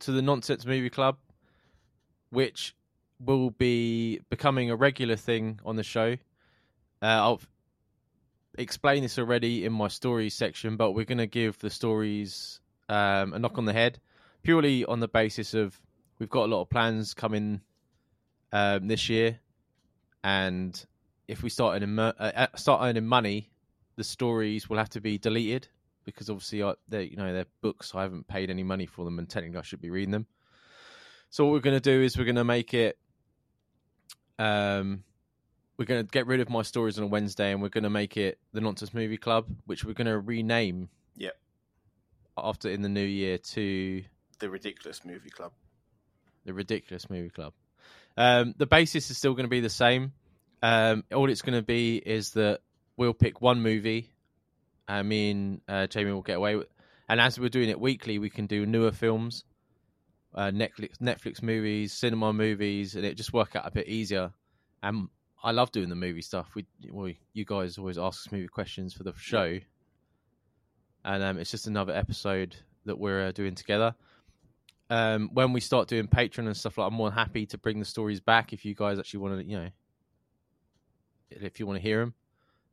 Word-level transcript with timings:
to 0.00 0.12
the 0.12 0.22
Nonsense 0.22 0.66
Movie 0.66 0.90
Club, 0.90 1.16
which 2.30 2.74
will 3.18 3.50
be 3.50 4.20
becoming 4.30 4.70
a 4.70 4.76
regular 4.76 5.16
thing 5.16 5.60
on 5.64 5.76
the 5.76 5.82
show. 5.82 6.16
Uh, 7.02 7.32
I've 7.32 7.48
explained 8.58 9.04
this 9.04 9.18
already 9.18 9.64
in 9.64 9.72
my 9.72 9.88
stories 9.88 10.34
section, 10.34 10.76
but 10.76 10.92
we're 10.92 11.04
going 11.04 11.18
to 11.18 11.26
give 11.26 11.58
the 11.58 11.70
stories 11.70 12.60
um, 12.88 13.34
a 13.34 13.38
knock 13.38 13.58
on 13.58 13.64
the 13.64 13.72
head, 13.72 13.98
purely 14.42 14.84
on 14.84 15.00
the 15.00 15.08
basis 15.08 15.54
of 15.54 15.80
we've 16.18 16.30
got 16.30 16.46
a 16.46 16.50
lot 16.54 16.62
of 16.62 16.70
plans 16.70 17.14
coming 17.14 17.60
um, 18.52 18.88
this 18.88 19.08
year, 19.08 19.38
and 20.24 20.84
if 21.28 21.42
we 21.42 21.50
start 21.50 21.76
earning, 21.76 21.98
uh, 21.98 22.46
start 22.56 22.80
earning 22.82 23.06
money, 23.06 23.50
the 23.96 24.04
stories 24.04 24.68
will 24.68 24.78
have 24.78 24.90
to 24.90 25.00
be 25.00 25.18
deleted 25.18 25.68
because 26.04 26.30
obviously 26.30 26.62
I, 26.62 26.74
they're 26.88 27.02
you 27.02 27.16
know 27.16 27.32
they're 27.32 27.46
books. 27.60 27.94
I 27.94 28.02
haven't 28.02 28.26
paid 28.26 28.50
any 28.50 28.62
money 28.62 28.86
for 28.86 29.04
them, 29.04 29.18
and 29.18 29.28
technically 29.28 29.58
I 29.58 29.62
should 29.62 29.80
be 29.80 29.90
reading 29.90 30.12
them. 30.12 30.26
So 31.30 31.44
what 31.44 31.52
we're 31.52 31.60
going 31.60 31.76
to 31.76 31.80
do 31.80 32.02
is 32.02 32.16
we're 32.16 32.24
going 32.24 32.36
to 32.36 32.44
make 32.44 32.74
it. 32.74 32.98
Um, 34.38 35.04
we're 35.76 35.84
going 35.86 36.04
to 36.04 36.10
get 36.10 36.26
rid 36.26 36.40
of 36.40 36.50
my 36.50 36.62
stories 36.62 36.98
on 36.98 37.04
a 37.04 37.06
Wednesday, 37.06 37.52
and 37.52 37.62
we're 37.62 37.68
going 37.68 37.84
to 37.84 37.90
make 37.90 38.16
it 38.16 38.38
the 38.52 38.60
Nonsense 38.60 38.92
Movie 38.92 39.16
Club, 39.16 39.46
which 39.66 39.84
we're 39.84 39.94
going 39.94 40.08
to 40.08 40.18
rename. 40.18 40.88
Yep. 41.16 41.36
After 42.36 42.68
in 42.68 42.82
the 42.82 42.88
new 42.88 43.04
year 43.04 43.38
to 43.38 44.02
the 44.40 44.50
Ridiculous 44.50 45.04
Movie 45.04 45.30
Club. 45.30 45.52
The 46.44 46.54
Ridiculous 46.54 47.08
Movie 47.08 47.30
Club. 47.30 47.52
Um, 48.16 48.54
the 48.56 48.66
basis 48.66 49.10
is 49.10 49.16
still 49.16 49.34
going 49.34 49.44
to 49.44 49.50
be 49.50 49.60
the 49.60 49.70
same. 49.70 50.12
Um, 50.62 51.04
all 51.14 51.30
it's 51.30 51.42
going 51.42 51.58
to 51.58 51.64
be 51.64 51.96
is 51.96 52.32
that 52.32 52.60
we'll 52.96 53.14
pick 53.14 53.40
one 53.40 53.62
movie 53.62 54.10
uh, 54.90 55.04
me 55.04 55.30
and 55.30 55.60
uh, 55.68 55.86
Jamie 55.86 56.12
will 56.12 56.20
get 56.20 56.36
away 56.36 56.56
with. 56.56 56.66
And 57.08 57.20
as 57.20 57.38
we're 57.38 57.48
doing 57.48 57.68
it 57.68 57.80
weekly, 57.80 58.18
we 58.18 58.28
can 58.28 58.46
do 58.46 58.66
newer 58.66 58.90
films, 58.90 59.44
uh, 60.34 60.50
Netflix 60.50 60.98
Netflix 61.00 61.42
movies, 61.42 61.92
cinema 61.92 62.32
movies, 62.32 62.96
and 62.96 63.04
it 63.04 63.16
just 63.16 63.32
work 63.32 63.54
out 63.54 63.66
a 63.66 63.70
bit 63.70 63.88
easier. 63.88 64.32
And 64.82 65.08
I 65.42 65.52
love 65.52 65.70
doing 65.70 65.88
the 65.88 65.94
movie 65.94 66.22
stuff. 66.22 66.50
We, 66.54 67.18
you 67.32 67.44
guys 67.44 67.78
always 67.78 67.98
ask 67.98 68.26
us 68.26 68.32
movie 68.32 68.48
questions 68.48 68.92
for 68.92 69.04
the 69.04 69.12
show, 69.16 69.58
and 71.04 71.22
um, 71.22 71.38
it's 71.38 71.50
just 71.52 71.68
another 71.68 71.94
episode 71.94 72.56
that 72.84 72.98
we're 72.98 73.28
uh, 73.28 73.32
doing 73.32 73.54
together. 73.54 73.94
Um, 74.88 75.30
when 75.32 75.52
we 75.52 75.60
start 75.60 75.86
doing 75.86 76.08
Patreon 76.08 76.46
and 76.46 76.56
stuff 76.56 76.78
like, 76.78 76.88
I'm 76.88 76.94
more 76.94 77.10
than 77.10 77.18
happy 77.18 77.46
to 77.46 77.58
bring 77.58 77.78
the 77.78 77.84
stories 77.84 78.20
back 78.20 78.52
if 78.52 78.64
you 78.64 78.74
guys 78.74 78.98
actually 78.98 79.20
want 79.20 79.38
to, 79.38 79.46
you 79.46 79.56
know, 79.56 79.68
if 81.30 81.60
you 81.60 81.66
want 81.66 81.76
to 81.76 81.82
hear 81.82 82.00
them. 82.00 82.14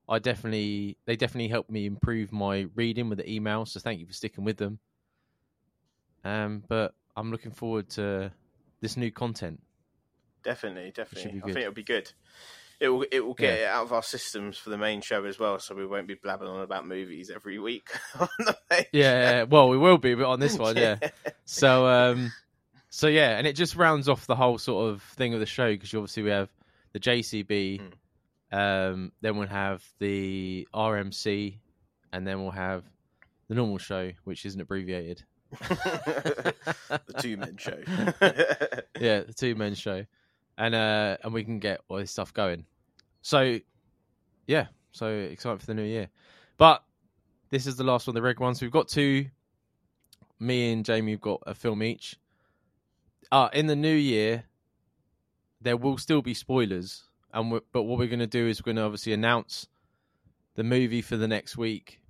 I 0.09 0.19
definitely 0.19 0.97
they 1.05 1.15
definitely 1.15 1.49
helped 1.49 1.69
me 1.69 1.85
improve 1.85 2.31
my 2.31 2.67
reading 2.75 3.09
with 3.09 3.17
the 3.17 3.25
emails. 3.25 3.69
So 3.69 3.79
thank 3.79 3.99
you 3.99 4.05
for 4.05 4.13
sticking 4.13 4.43
with 4.43 4.57
them. 4.57 4.79
Um, 6.23 6.63
but 6.67 6.93
I'm 7.15 7.31
looking 7.31 7.51
forward 7.51 7.89
to 7.91 8.31
this 8.81 8.97
new 8.97 9.11
content. 9.11 9.61
Definitely, 10.43 10.91
definitely. 10.91 11.41
I 11.43 11.45
think 11.45 11.57
it'll 11.57 11.73
be 11.73 11.83
good. 11.83 12.11
It 12.79 12.89
will 12.89 13.05
it 13.11 13.25
will 13.25 13.33
get 13.33 13.59
yeah. 13.59 13.65
it 13.65 13.69
out 13.69 13.83
of 13.83 13.93
our 13.93 14.03
systems 14.03 14.57
for 14.57 14.69
the 14.69 14.77
main 14.77 15.01
show 15.01 15.25
as 15.25 15.39
well, 15.39 15.59
so 15.59 15.75
we 15.75 15.85
won't 15.85 16.07
be 16.07 16.13
blabbing 16.13 16.47
on 16.47 16.61
about 16.61 16.85
movies 16.85 17.31
every 17.33 17.57
week 17.59 17.89
on 18.19 18.29
the 18.37 18.57
main 18.69 18.85
yeah, 18.93 19.43
well, 19.43 19.67
we 19.67 19.77
will 19.77 19.97
be, 19.97 20.13
but 20.13 20.25
on 20.25 20.39
this 20.39 20.57
one, 20.57 20.77
yeah. 20.77 20.97
yeah. 21.01 21.09
So, 21.45 21.87
um, 21.87 22.31
so 22.89 23.07
yeah, 23.07 23.37
and 23.37 23.47
it 23.47 23.53
just 23.53 23.75
rounds 23.75 24.07
off 24.07 24.27
the 24.27 24.35
whole 24.35 24.59
sort 24.59 24.91
of 24.91 25.01
thing 25.01 25.33
of 25.33 25.39
the 25.39 25.47
show 25.47 25.71
because 25.71 25.91
obviously 25.93 26.23
we 26.23 26.29
have 26.29 26.49
the 26.93 26.99
JCB. 26.99 27.81
Mm 27.81 27.91
um, 28.51 29.11
then 29.21 29.37
we'll 29.37 29.47
have 29.47 29.83
the 29.99 30.67
RMC, 30.73 31.57
and 32.13 32.25
then 32.25 32.41
we'll 32.41 32.51
have 32.51 32.83
the 33.47 33.55
normal 33.55 33.77
show, 33.77 34.11
which 34.23 34.45
isn't 34.45 34.59
abbreviated. 34.59 35.23
the 35.51 36.53
two 37.19 37.37
men 37.37 37.55
show. 37.57 37.77
yeah, 38.99 39.21
the 39.21 39.33
two 39.35 39.55
men 39.55 39.75
show, 39.75 40.05
and 40.57 40.75
uh, 40.75 41.17
and 41.23 41.33
we 41.33 41.43
can 41.43 41.59
get 41.59 41.81
all 41.87 41.97
this 41.97 42.11
stuff 42.11 42.33
going. 42.33 42.65
So, 43.21 43.59
yeah, 44.45 44.67
so 44.91 45.07
excited 45.07 45.59
for 45.59 45.65
the 45.65 45.73
new 45.73 45.83
year. 45.83 46.09
But 46.57 46.83
this 47.49 47.67
is 47.67 47.75
the 47.75 47.83
last 47.83 48.07
one, 48.07 48.15
the 48.15 48.21
red 48.21 48.39
one. 48.39 48.55
So 48.55 48.65
we've 48.65 48.71
got 48.71 48.87
two. 48.87 49.27
Me 50.39 50.71
and 50.71 50.85
Jamie 50.85 51.13
have 51.13 51.21
got 51.21 51.41
a 51.47 51.55
film 51.55 51.81
each. 51.81 52.15
Uh, 53.31 53.49
in 53.53 53.67
the 53.67 53.75
new 53.75 53.93
year, 53.93 54.43
there 55.61 55.75
will 55.75 55.97
still 55.97 56.21
be 56.21 56.33
spoilers 56.33 57.06
and 57.37 57.61
but 57.71 57.83
what 57.83 57.99
we're 57.99 58.07
going 58.07 58.19
to 58.19 58.27
do 58.27 58.47
is 58.47 58.61
we're 58.61 58.73
going 58.73 58.77
to 58.77 58.83
obviously 58.83 59.13
announce 59.13 59.67
the 60.55 60.63
movie 60.63 61.03
for 61.03 61.17
the 61.17 61.27
next 61.27 61.55
week, 61.55 62.01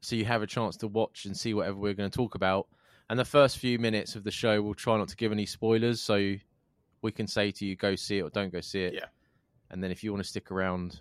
so 0.00 0.14
you 0.14 0.24
have 0.24 0.42
a 0.42 0.46
chance 0.46 0.76
to 0.78 0.88
watch 0.88 1.24
and 1.24 1.36
see 1.36 1.54
whatever 1.54 1.76
we're 1.76 1.94
going 1.94 2.08
to 2.08 2.16
talk 2.16 2.36
about. 2.36 2.68
And 3.10 3.18
the 3.18 3.24
first 3.24 3.58
few 3.58 3.78
minutes 3.78 4.14
of 4.14 4.22
the 4.22 4.30
show, 4.30 4.62
we'll 4.62 4.74
try 4.74 4.96
not 4.96 5.08
to 5.08 5.16
give 5.16 5.32
any 5.32 5.44
spoilers, 5.44 6.00
so 6.00 6.34
we 7.02 7.12
can 7.12 7.26
say 7.26 7.50
to 7.50 7.66
you, 7.66 7.74
go 7.74 7.96
see 7.96 8.18
it 8.18 8.22
or 8.22 8.30
don't 8.30 8.52
go 8.52 8.60
see 8.60 8.84
it. 8.84 8.94
Yeah. 8.94 9.06
And 9.70 9.82
then 9.82 9.90
if 9.90 10.04
you 10.04 10.12
want 10.12 10.22
to 10.22 10.28
stick 10.28 10.52
around, 10.52 11.00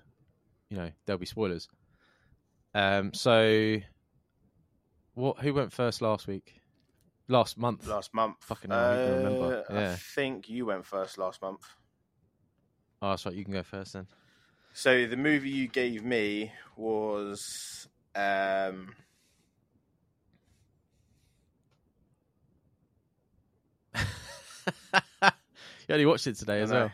you 0.70 0.78
know, 0.78 0.90
there'll 1.06 1.20
be 1.20 1.26
spoilers. 1.28 1.70
Um. 2.74 3.14
So, 3.14 3.78
what? 5.14 5.38
Who 5.40 5.54
went 5.54 5.72
first 5.72 6.02
last 6.02 6.26
week? 6.26 6.60
Last 7.28 7.58
month. 7.58 7.88
Last 7.88 8.16
month. 8.16 8.38
Fucking 8.42 8.72
hell, 8.72 8.80
uh, 8.80 8.94
I 8.94 9.10
remember. 9.10 9.64
Yeah. 9.70 9.92
I 9.92 9.96
think 9.96 10.50
you 10.50 10.66
went 10.66 10.86
first 10.86 11.20
last 11.20 11.42
month. 11.42 11.62
Oh, 13.04 13.10
that's 13.10 13.26
right. 13.26 13.36
You 13.36 13.44
can 13.44 13.52
go 13.54 13.64
first 13.64 13.92
then. 13.92 14.08
So 14.74 15.06
the 15.06 15.18
movie 15.18 15.50
you 15.50 15.68
gave 15.68 16.06
me 16.06 16.54
was 16.78 17.86
um, 18.16 18.96
you 23.94 24.02
only 25.90 26.06
watched 26.06 26.28
it 26.28 26.38
today 26.38 26.62
as 26.62 26.72
well. 26.72 26.92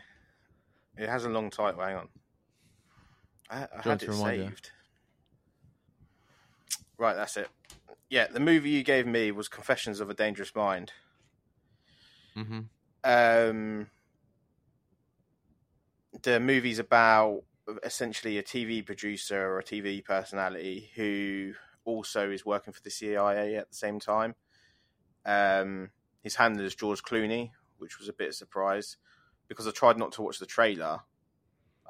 It 0.97 1.07
has 1.07 1.25
a 1.25 1.29
long 1.29 1.51
title. 1.51 1.79
Hang 1.79 1.97
on. 1.97 2.07
I, 3.51 3.67
I 3.77 3.81
had 3.83 4.01
it 4.01 4.11
saved. 4.11 4.71
You? 6.71 6.85
Right, 6.97 7.15
that's 7.15 7.37
it. 7.37 7.49
Yeah, 8.09 8.25
the 8.27 8.39
movie 8.39 8.71
you 8.71 8.81
gave 8.83 9.05
me 9.05 9.31
was 9.31 9.47
Confessions 9.47 9.99
of 9.99 10.09
a 10.09 10.15
Dangerous 10.15 10.55
Mind. 10.55 10.91
Mm-hmm. 12.35 12.61
Um, 13.03 13.87
the 16.23 16.39
movie's 16.39 16.79
about 16.79 17.43
essentially 17.83 18.37
a 18.37 18.43
TV 18.43 18.85
producer 18.85 19.39
or 19.39 19.59
a 19.59 19.63
TV 19.63 20.03
personality 20.03 20.89
who 20.95 21.53
also 21.85 22.31
is 22.31 22.45
working 22.45 22.73
for 22.73 22.81
the 22.81 22.89
CIA 22.89 23.55
at 23.55 23.69
the 23.69 23.75
same 23.75 23.99
time. 23.99 24.35
Um, 25.25 25.91
his 26.21 26.35
handler 26.35 26.63
is 26.63 26.75
George 26.75 27.03
Clooney, 27.03 27.51
which 27.77 27.99
was 27.99 28.09
a 28.09 28.13
bit 28.13 28.27
of 28.27 28.31
a 28.31 28.33
surprise 28.33 28.97
because 29.47 29.67
I 29.67 29.71
tried 29.71 29.97
not 29.97 30.11
to 30.13 30.21
watch 30.21 30.39
the 30.39 30.45
trailer. 30.45 30.99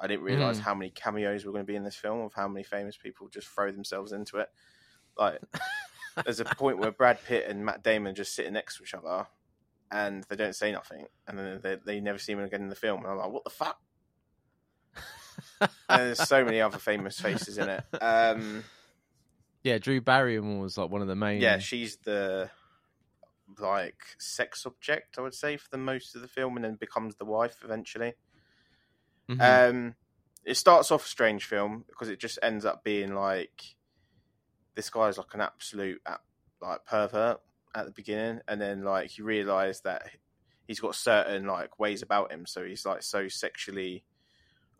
I 0.00 0.06
didn't 0.06 0.24
realize 0.24 0.58
mm. 0.58 0.62
how 0.62 0.74
many 0.74 0.90
cameos 0.90 1.44
were 1.44 1.52
going 1.52 1.64
to 1.64 1.70
be 1.70 1.76
in 1.76 1.84
this 1.84 1.96
film 1.96 2.20
of 2.20 2.32
how 2.32 2.48
many 2.48 2.64
famous 2.64 2.96
people 2.96 3.28
just 3.28 3.48
throw 3.48 3.70
themselves 3.70 4.12
into 4.12 4.38
it. 4.38 4.48
Like, 5.16 5.40
there's 6.24 6.40
a 6.40 6.44
point 6.46 6.78
where 6.78 6.90
Brad 6.90 7.22
Pitt 7.22 7.46
and 7.46 7.64
Matt 7.64 7.82
Damon 7.82 8.14
just 8.14 8.34
sitting 8.34 8.54
next 8.54 8.78
to 8.78 8.84
each 8.84 8.94
other, 8.94 9.26
and 9.90 10.24
they 10.24 10.36
don't 10.36 10.54
say 10.54 10.72
nothing, 10.72 11.04
and 11.28 11.38
then 11.38 11.60
they, 11.62 11.76
they 11.84 12.00
never 12.00 12.18
see 12.18 12.32
them 12.32 12.44
again 12.44 12.62
in 12.62 12.70
the 12.70 12.74
film. 12.74 13.02
And 13.02 13.12
I'm 13.12 13.18
like, 13.18 13.30
what 13.30 13.44
the 13.44 13.50
fuck? 13.50 13.78
There's 15.88 16.26
so 16.26 16.44
many 16.44 16.60
other 16.60 16.78
famous 16.78 17.20
faces 17.20 17.58
in 17.58 17.68
it. 17.68 17.84
Um, 18.00 18.64
yeah, 19.62 19.78
Drew 19.78 20.00
Barrymore 20.00 20.62
was 20.62 20.78
like 20.78 20.90
one 20.90 21.02
of 21.02 21.08
the 21.08 21.16
main. 21.16 21.40
Yeah, 21.40 21.58
she's 21.58 21.96
the 21.96 22.50
like 23.58 23.98
sex 24.18 24.64
object, 24.64 25.18
I 25.18 25.22
would 25.22 25.34
say, 25.34 25.56
for 25.56 25.68
the 25.70 25.78
most 25.78 26.14
of 26.14 26.22
the 26.22 26.28
film, 26.28 26.56
and 26.56 26.64
then 26.64 26.76
becomes 26.76 27.16
the 27.16 27.24
wife 27.24 27.58
eventually. 27.64 28.14
Mm-hmm. 29.28 29.40
Um, 29.76 29.94
it 30.44 30.56
starts 30.56 30.90
off 30.90 31.04
a 31.04 31.08
strange 31.08 31.44
film 31.44 31.84
because 31.88 32.08
it 32.08 32.18
just 32.18 32.38
ends 32.42 32.64
up 32.64 32.82
being 32.82 33.14
like 33.14 33.76
this 34.74 34.90
guy's 34.90 35.18
like 35.18 35.34
an 35.34 35.40
absolute 35.40 36.00
like 36.62 36.84
pervert 36.86 37.40
at 37.74 37.84
the 37.84 37.92
beginning, 37.92 38.40
and 38.48 38.60
then 38.60 38.82
like 38.82 39.18
you 39.18 39.24
realise 39.24 39.80
that 39.80 40.08
he's 40.66 40.80
got 40.80 40.94
certain 40.94 41.46
like 41.46 41.78
ways 41.78 42.02
about 42.02 42.32
him, 42.32 42.46
so 42.46 42.64
he's 42.64 42.86
like 42.86 43.02
so 43.02 43.28
sexually 43.28 44.04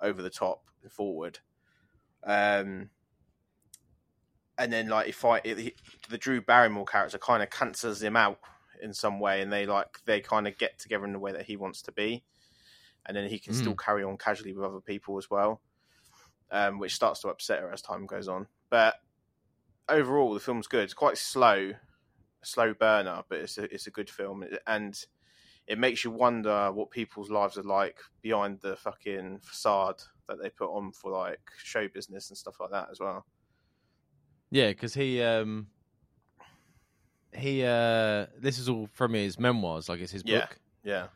over 0.03 0.23
the 0.23 0.31
top 0.31 0.65
and 0.83 0.91
forward. 0.91 1.39
Um, 2.25 2.91
and 4.59 4.73
then 4.73 4.89
like 4.89 5.09
if 5.09 5.25
I 5.25 5.41
it, 5.43 5.75
the 6.11 6.19
Drew 6.19 6.41
Barrymore 6.43 6.85
character 6.85 7.19
kind 7.19 7.43
of 7.43 7.51
cancels 7.51 8.03
him 8.03 8.17
out 8.17 8.39
in 8.83 8.93
some 8.93 9.19
way, 9.19 9.41
and 9.41 9.53
they 9.53 9.67
like 9.67 9.99
they 10.05 10.21
kind 10.21 10.47
of 10.47 10.59
get 10.59 10.79
together 10.79 11.05
in 11.07 11.13
the 11.13 11.19
way 11.19 11.33
that 11.33 11.47
he 11.47 11.57
wants 11.57 11.83
to 11.83 11.93
be, 11.93 12.23
and 13.07 13.17
then 13.17 13.29
he 13.29 13.39
can 13.39 13.55
mm. 13.55 13.57
still 13.57 13.75
carry 13.75 14.05
on 14.05 14.19
casually 14.19 14.53
with 14.53 14.65
other 14.65 14.81
people 14.81 15.17
as 15.17 15.31
well, 15.31 15.63
um, 16.51 16.79
which 16.79 16.95
starts 16.95 17.21
to 17.21 17.29
upset 17.29 17.61
her 17.61 17.73
as 17.73 17.81
time 17.81 18.07
goes 18.07 18.29
on. 18.29 18.47
But 18.69 18.97
overall, 19.89 20.35
the 20.35 20.41
film's 20.41 20.67
good. 20.67 20.85
It's 20.85 20.95
quite 20.95 21.17
slow, 21.17 21.73
slow 22.43 22.75
burner, 22.75 23.23
but 23.31 23.39
it's 23.39 23.57
a, 23.57 23.65
it's 23.75 23.87
a 23.87 23.91
good 23.91 24.11
film, 24.11 24.45
and 24.67 25.03
it 25.67 25.79
makes 25.79 26.05
you 26.05 26.11
wonder 26.11 26.71
what 26.73 26.91
people's 26.91 27.31
lives 27.31 27.57
are 27.57 27.63
like 27.63 27.99
behind 28.23 28.61
the 28.61 28.77
fucking 28.77 29.41
facade 29.43 30.03
that 30.29 30.41
they 30.43 30.51
put 30.51 30.71
on 30.71 30.93
for 30.93 31.11
like 31.13 31.41
show 31.63 31.87
business 31.89 32.29
and 32.31 32.37
stuff 32.39 32.59
like 32.61 32.71
that 32.71 32.89
as 32.91 32.99
well. 33.01 33.25
Yeah, 34.51 34.69
because 34.69 34.95
he 34.95 35.23
um 35.23 35.69
he 37.35 37.63
uh 37.65 38.27
this 38.39 38.59
is 38.59 38.69
all 38.69 38.89
from 38.93 39.15
his 39.15 39.39
memoirs, 39.39 39.89
like 39.89 40.01
it's 40.01 40.13
his 40.13 40.23
Yeah. 40.25 40.41
book 40.41 40.59
Yeah, 40.83 41.07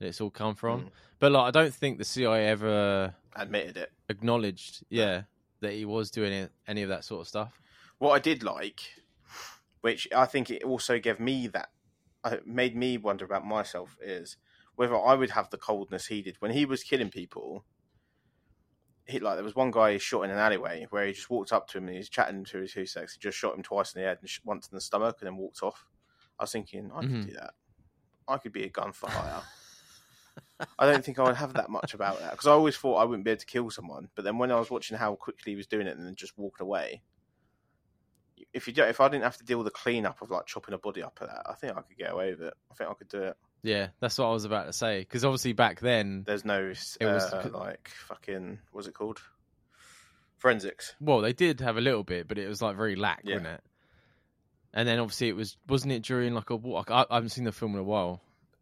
it's 0.00 0.20
all 0.20 0.30
come 0.30 0.54
from. 0.54 0.82
Mm. 0.86 0.90
But 1.18 1.32
like, 1.32 1.44
I 1.48 1.50
don't 1.50 1.74
think 1.74 1.98
the 1.98 2.04
CIA 2.04 2.46
ever 2.48 3.14
admitted 3.36 3.76
it. 3.76 3.92
acknowledged, 4.08 4.84
yeah, 4.88 5.22
that 5.60 5.72
he 5.72 5.84
was 5.84 6.10
doing 6.10 6.48
any 6.66 6.82
of 6.82 6.88
that 6.90 7.04
sort 7.04 7.22
of 7.22 7.28
stuff. 7.28 7.60
What 7.98 8.12
I 8.12 8.20
did 8.20 8.42
like, 8.44 8.80
which 9.80 10.06
I 10.14 10.24
think 10.26 10.50
it 10.50 10.62
also 10.62 10.98
gave 11.00 11.18
me 11.18 11.48
that, 11.48 11.70
Uh, 12.24 12.36
made 12.44 12.76
me 12.76 12.98
wonder 12.98 13.24
about 13.24 13.46
myself, 13.46 13.96
is 14.02 14.36
whether 14.74 14.98
I 14.98 15.14
would 15.14 15.30
have 15.30 15.50
the 15.50 15.56
coldness 15.56 16.06
he 16.06 16.22
did 16.22 16.36
when 16.40 16.52
he 16.52 16.64
was 16.64 16.82
killing 16.82 17.10
people. 17.10 17.64
He 19.06 19.18
like 19.20 19.36
there 19.36 19.44
was 19.44 19.56
one 19.56 19.70
guy 19.70 19.92
he 19.92 19.98
shot 19.98 20.22
in 20.22 20.30
an 20.30 20.38
alleyway 20.38 20.86
where 20.90 21.06
he 21.06 21.12
just 21.12 21.30
walked 21.30 21.52
up 21.52 21.66
to 21.68 21.78
him 21.78 21.88
and 21.88 21.96
he's 21.96 22.10
chatting 22.10 22.44
to 22.44 22.58
his 22.58 22.72
two 22.72 22.86
sex. 22.86 23.14
He 23.14 23.20
just 23.20 23.38
shot 23.38 23.56
him 23.56 23.62
twice 23.62 23.94
in 23.94 24.02
the 24.02 24.06
head 24.06 24.18
and 24.20 24.28
sh- 24.28 24.40
once 24.44 24.68
in 24.68 24.74
the 24.74 24.80
stomach 24.80 25.16
and 25.20 25.26
then 25.26 25.36
walked 25.36 25.62
off. 25.62 25.86
I 26.38 26.42
was 26.44 26.52
thinking 26.52 26.90
I 26.94 27.00
could 27.00 27.10
mm-hmm. 27.10 27.26
do 27.26 27.32
that. 27.34 27.54
I 28.28 28.36
could 28.36 28.52
be 28.52 28.64
a 28.64 28.68
gun 28.68 28.92
for 28.92 29.08
hire. 29.08 29.42
I 30.78 30.86
don't 30.86 31.04
think 31.04 31.18
I 31.18 31.24
would 31.24 31.36
have 31.36 31.54
that 31.54 31.70
much 31.70 31.94
about 31.94 32.20
that 32.20 32.32
because 32.32 32.46
I 32.46 32.52
always 32.52 32.76
thought 32.76 32.96
I 32.96 33.04
wouldn't 33.04 33.24
be 33.24 33.30
able 33.30 33.40
to 33.40 33.46
kill 33.46 33.70
someone. 33.70 34.08
But 34.14 34.24
then 34.24 34.38
when 34.38 34.52
I 34.52 34.58
was 34.58 34.70
watching 34.70 34.96
how 34.96 35.14
quickly 35.14 35.52
he 35.52 35.56
was 35.56 35.66
doing 35.66 35.86
it 35.86 35.96
and 35.96 36.06
then 36.06 36.14
just 36.14 36.36
walking 36.36 36.64
away, 36.64 37.02
if 38.52 38.66
you 38.66 38.72
don't, 38.72 38.88
if 38.88 39.00
I 39.00 39.08
didn't 39.08 39.24
have 39.24 39.36
to 39.38 39.44
deal 39.44 39.58
with 39.58 39.66
the 39.66 39.70
cleanup 39.72 40.22
of 40.22 40.30
like 40.30 40.46
chopping 40.46 40.74
a 40.74 40.78
body 40.78 41.02
up 41.02 41.18
at 41.20 41.28
that, 41.28 41.42
I 41.46 41.54
think 41.54 41.72
I 41.76 41.82
could 41.82 41.96
get 41.98 42.12
away 42.12 42.30
with 42.30 42.42
it. 42.42 42.54
I 42.70 42.74
think 42.74 42.90
I 42.90 42.94
could 42.94 43.08
do 43.08 43.22
it. 43.22 43.36
Yeah, 43.62 43.88
that's 44.00 44.16
what 44.18 44.26
I 44.26 44.32
was 44.32 44.44
about 44.44 44.66
to 44.66 44.72
say. 44.72 45.00
Because 45.00 45.24
obviously 45.24 45.52
back 45.52 45.80
then, 45.80 46.22
There's 46.26 46.44
no 46.44 46.68
It 46.70 46.88
uh, 47.02 47.42
the- 47.42 47.50
like 47.56 47.88
fucking 48.06 48.58
what's 48.72 48.86
it 48.86 48.94
called? 48.94 49.20
Forensics. 50.36 50.94
well, 51.00 51.20
they 51.20 51.32
did 51.32 51.60
have 51.60 51.76
a 51.76 51.80
little 51.80 52.04
bit, 52.04 52.28
but 52.28 52.38
it 52.38 52.46
was 52.48 52.62
like 52.62 52.76
very 52.76 52.94
lack, 52.94 53.22
Yeah. 53.24 53.34
wasn't 53.36 53.54
it? 53.54 53.60
And 54.72 54.86
then 54.88 55.00
obviously 55.00 55.28
it 55.28 55.34
was, 55.36 55.56
wasn't 55.68 55.92
it 55.92 56.02
during 56.04 56.34
like 56.34 56.50
a 56.50 56.56
war? 56.56 56.84
I, 56.88 57.04
I 57.10 57.14
haven't 57.14 57.30
seen 57.30 57.42
the 57.44 57.50
film 57.52 57.72
in 57.74 57.80
a 57.80 57.84
while. 57.84 58.20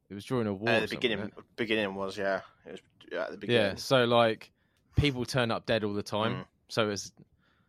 It 0.08 0.14
was 0.14 0.24
during 0.24 0.46
a 0.46 0.54
war. 0.54 0.70
Uh, 0.70 0.80
the 0.80 0.86
beginning, 0.88 1.32
beginning 1.56 1.94
was 1.94 2.16
yeah. 2.16 2.40
It 2.64 2.72
was 2.72 2.80
yeah, 3.12 3.24
at 3.24 3.30
the 3.32 3.36
beginning. 3.36 3.62
Yeah, 3.62 3.74
so 3.74 4.04
like 4.04 4.50
people 4.96 5.24
turn 5.26 5.50
up 5.50 5.66
dead 5.66 5.84
all 5.84 5.92
the 5.92 6.02
time. 6.02 6.36
Mm. 6.36 6.44
So 6.68 6.88
it's 6.90 7.12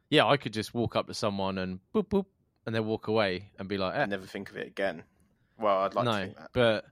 yeah, 0.09 0.25
I 0.25 0.37
could 0.37 0.53
just 0.53 0.73
walk 0.73 0.95
up 0.95 1.07
to 1.07 1.13
someone 1.13 1.57
and 1.57 1.79
boop 1.93 2.07
boop, 2.07 2.25
and 2.65 2.73
then 2.75 2.85
walk 2.85 3.07
away 3.07 3.51
and 3.59 3.67
be 3.67 3.77
like, 3.77 3.95
eh, 3.95 4.01
I 4.01 4.05
never 4.05 4.25
think 4.25 4.49
of 4.49 4.57
it 4.57 4.67
again. 4.67 5.03
Well, 5.59 5.79
I'd 5.79 5.95
like 5.95 6.05
no, 6.05 6.11
to 6.11 6.17
think 6.25 6.37
that. 6.37 6.49
but 6.53 6.85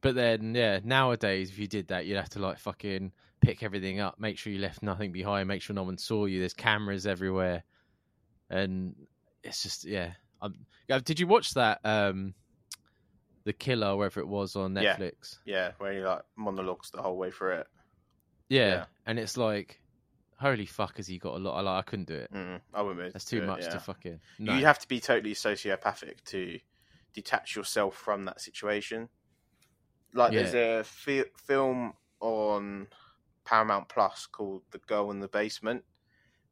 but 0.00 0.14
then 0.14 0.54
yeah, 0.54 0.80
nowadays 0.84 1.50
if 1.50 1.58
you 1.58 1.66
did 1.66 1.88
that, 1.88 2.06
you'd 2.06 2.16
have 2.16 2.30
to 2.30 2.38
like 2.38 2.58
fucking 2.58 3.12
pick 3.40 3.62
everything 3.62 4.00
up, 4.00 4.18
make 4.20 4.38
sure 4.38 4.52
you 4.52 4.58
left 4.60 4.82
nothing 4.82 5.12
behind, 5.12 5.48
make 5.48 5.62
sure 5.62 5.74
no 5.74 5.82
one 5.82 5.98
saw 5.98 6.26
you. 6.26 6.38
There's 6.40 6.54
cameras 6.54 7.06
everywhere, 7.06 7.64
and 8.50 8.94
it's 9.42 9.62
just 9.62 9.84
yeah. 9.84 10.12
Um, 10.40 10.54
yeah, 10.88 10.98
did 10.98 11.20
you 11.20 11.26
watch 11.26 11.54
that? 11.54 11.80
Um, 11.84 12.34
the 13.44 13.52
killer, 13.52 13.96
wherever 13.96 14.20
it 14.20 14.28
was 14.28 14.54
on 14.54 14.76
Yeah. 14.76 14.96
Netflix. 14.96 15.38
Yeah, 15.44 15.72
where 15.78 15.92
he 15.92 16.00
like 16.00 16.22
monologues 16.36 16.90
the 16.92 17.02
whole 17.02 17.16
way 17.16 17.30
through 17.32 17.54
it. 17.54 17.66
Yeah, 18.48 18.68
Yeah. 18.68 18.84
and 19.06 19.18
it's 19.18 19.36
like, 19.36 19.80
holy 20.42 20.66
fuck, 20.66 20.96
has 20.98 21.06
he 21.06 21.18
got 21.18 21.34
a 21.34 21.38
lot? 21.38 21.56
I, 21.56 21.60
like, 21.62 21.78
I 21.86 21.88
couldn't 21.88 22.08
do 22.08 22.14
it. 22.14 22.32
Mm, 22.32 22.60
I 22.74 22.82
wouldn't. 22.82 23.12
That's 23.12 23.24
to 23.26 23.36
too 23.38 23.42
it, 23.44 23.46
much 23.46 23.62
yeah. 23.62 23.70
to 23.70 23.80
fucking. 23.80 24.20
No. 24.38 24.54
You 24.56 24.66
have 24.66 24.78
to 24.80 24.88
be 24.88 25.00
totally 25.00 25.34
sociopathic 25.34 26.22
to 26.26 26.58
detach 27.14 27.56
yourself 27.56 27.96
from 27.96 28.24
that 28.26 28.40
situation. 28.40 29.08
Like 30.12 30.32
there's 30.32 30.54
a 30.54 30.84
fi- 30.84 31.24
film 31.46 31.94
on 32.20 32.88
Paramount 33.44 33.88
Plus 33.88 34.26
called 34.26 34.62
"The 34.70 34.78
Girl 34.78 35.10
in 35.10 35.20
the 35.20 35.28
Basement," 35.28 35.84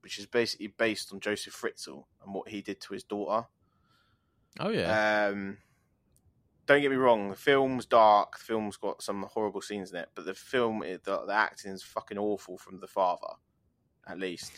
which 0.00 0.18
is 0.18 0.24
basically 0.26 0.68
based 0.68 1.12
on 1.12 1.20
Joseph 1.20 1.54
Fritzl 1.54 2.04
and 2.24 2.32
what 2.34 2.48
he 2.48 2.62
did 2.62 2.80
to 2.80 2.94
his 2.94 3.04
daughter. 3.04 3.46
oh 4.60 4.70
yeah, 4.70 5.28
Um, 5.30 5.58
don't 6.66 6.80
get 6.80 6.90
me 6.90 6.96
wrong, 6.96 7.30
the 7.30 7.36
film's 7.36 7.84
dark. 7.84 8.38
The 8.38 8.44
film's 8.44 8.76
got 8.78 9.02
some 9.02 9.24
horrible 9.30 9.60
scenes 9.60 9.90
in 9.90 9.98
it, 9.98 10.08
but 10.14 10.24
the 10.24 10.34
film, 10.34 10.80
the, 10.80 10.98
the 11.04 11.32
acting 11.32 11.72
is 11.72 11.82
fucking 11.82 12.18
awful 12.18 12.56
from 12.56 12.80
the 12.80 12.86
father, 12.86 13.34
at 14.10 14.18
least. 14.18 14.52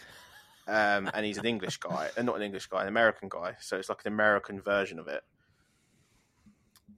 Um, 0.66 1.10
and 1.12 1.26
he's 1.26 1.38
an 1.38 1.46
English 1.46 1.78
guy, 1.78 2.08
and 2.16 2.26
not 2.26 2.36
an 2.36 2.42
English 2.42 2.66
guy, 2.66 2.82
an 2.82 2.88
American 2.88 3.28
guy. 3.28 3.56
So 3.60 3.76
it's 3.78 3.88
like 3.88 4.02
an 4.04 4.12
American 4.12 4.60
version 4.60 4.98
of 4.98 5.08
it. 5.08 5.22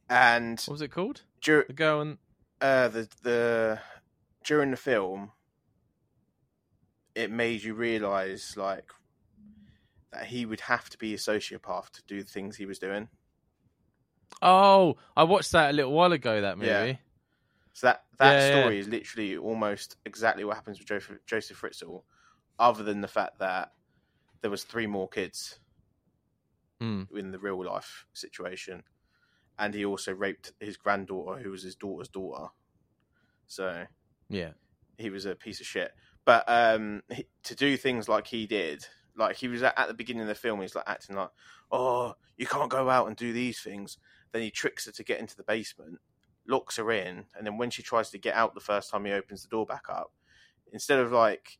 And 0.08 0.60
what 0.66 0.72
was 0.72 0.82
it 0.82 0.90
called? 0.90 1.22
dur- 1.40 1.64
The 1.66 1.72
girl 1.72 2.00
and 2.00 2.18
uh, 2.60 2.88
the 2.88 3.08
the 3.22 3.80
during 4.44 4.70
the 4.70 4.76
film, 4.76 5.32
it 7.14 7.30
made 7.30 7.62
you 7.62 7.74
realize 7.74 8.54
like 8.56 8.90
that 10.12 10.26
he 10.26 10.44
would 10.46 10.60
have 10.60 10.88
to 10.90 10.98
be 10.98 11.14
a 11.14 11.18
sociopath 11.18 11.90
to 11.90 12.02
do 12.06 12.22
the 12.22 12.28
things 12.28 12.56
he 12.56 12.66
was 12.66 12.78
doing. 12.78 13.08
oh, 14.42 14.96
I 15.16 15.22
watched 15.24 15.52
that 15.52 15.70
a 15.70 15.72
little 15.72 15.92
while 15.92 16.12
ago. 16.12 16.40
That 16.40 16.58
movie. 16.58 16.70
Yeah. 16.70 16.96
So 17.72 17.86
that 17.88 18.04
that 18.18 18.32
Yeah, 18.34 18.48
yeah. 18.48 18.60
story 18.60 18.78
is 18.78 18.88
literally 18.88 19.36
almost 19.36 19.96
exactly 20.04 20.44
what 20.44 20.56
happens 20.56 20.78
with 20.78 20.86
Joseph, 20.86 21.18
Joseph 21.26 21.60
Fritzl, 21.60 22.02
other 22.58 22.82
than 22.82 23.00
the 23.00 23.08
fact 23.08 23.38
that 23.38 23.72
there 24.40 24.50
was 24.50 24.64
three 24.64 24.86
more 24.86 25.08
kids 25.08 25.58
Mm. 26.80 27.08
in 27.16 27.30
the 27.30 27.38
real 27.38 27.64
life 27.64 28.06
situation, 28.12 28.82
and 29.58 29.74
he 29.74 29.84
also 29.84 30.12
raped 30.12 30.52
his 30.60 30.76
granddaughter, 30.76 31.40
who 31.40 31.50
was 31.50 31.62
his 31.62 31.76
daughter's 31.76 32.08
daughter. 32.08 32.48
So 33.46 33.86
Yeah. 34.28 34.54
he 34.98 35.10
was 35.10 35.24
a 35.24 35.34
piece 35.36 35.60
of 35.60 35.66
shit. 35.66 35.92
But 36.24 36.44
um, 36.48 37.02
he, 37.12 37.26
to 37.44 37.54
do 37.54 37.76
things 37.76 38.08
like 38.08 38.26
he 38.26 38.46
did, 38.46 38.86
like 39.16 39.36
he 39.36 39.48
was 39.48 39.62
at, 39.62 39.78
at 39.78 39.88
the 39.88 39.94
beginning 39.94 40.22
of 40.22 40.28
the 40.28 40.34
film, 40.34 40.60
he's 40.60 40.74
like 40.74 40.88
acting 40.88 41.16
like, 41.16 41.30
"Oh, 41.70 42.14
you 42.36 42.46
can't 42.46 42.70
go 42.70 42.90
out 42.90 43.06
and 43.06 43.16
do 43.16 43.32
these 43.32 43.60
things." 43.60 43.98
Then 44.32 44.42
he 44.42 44.50
tricks 44.50 44.86
her 44.86 44.92
to 44.92 45.04
get 45.04 45.20
into 45.20 45.36
the 45.36 45.44
basement, 45.44 46.00
locks 46.46 46.76
her 46.76 46.90
in, 46.90 47.26
and 47.34 47.46
then 47.46 47.56
when 47.56 47.70
she 47.70 47.82
tries 47.82 48.10
to 48.10 48.18
get 48.18 48.34
out 48.34 48.54
the 48.54 48.60
first 48.60 48.90
time 48.90 49.04
he 49.04 49.12
opens 49.12 49.42
the 49.42 49.48
door 49.48 49.66
back 49.66 49.84
up, 49.88 50.12
instead 50.72 50.98
of 50.98 51.12
like 51.12 51.58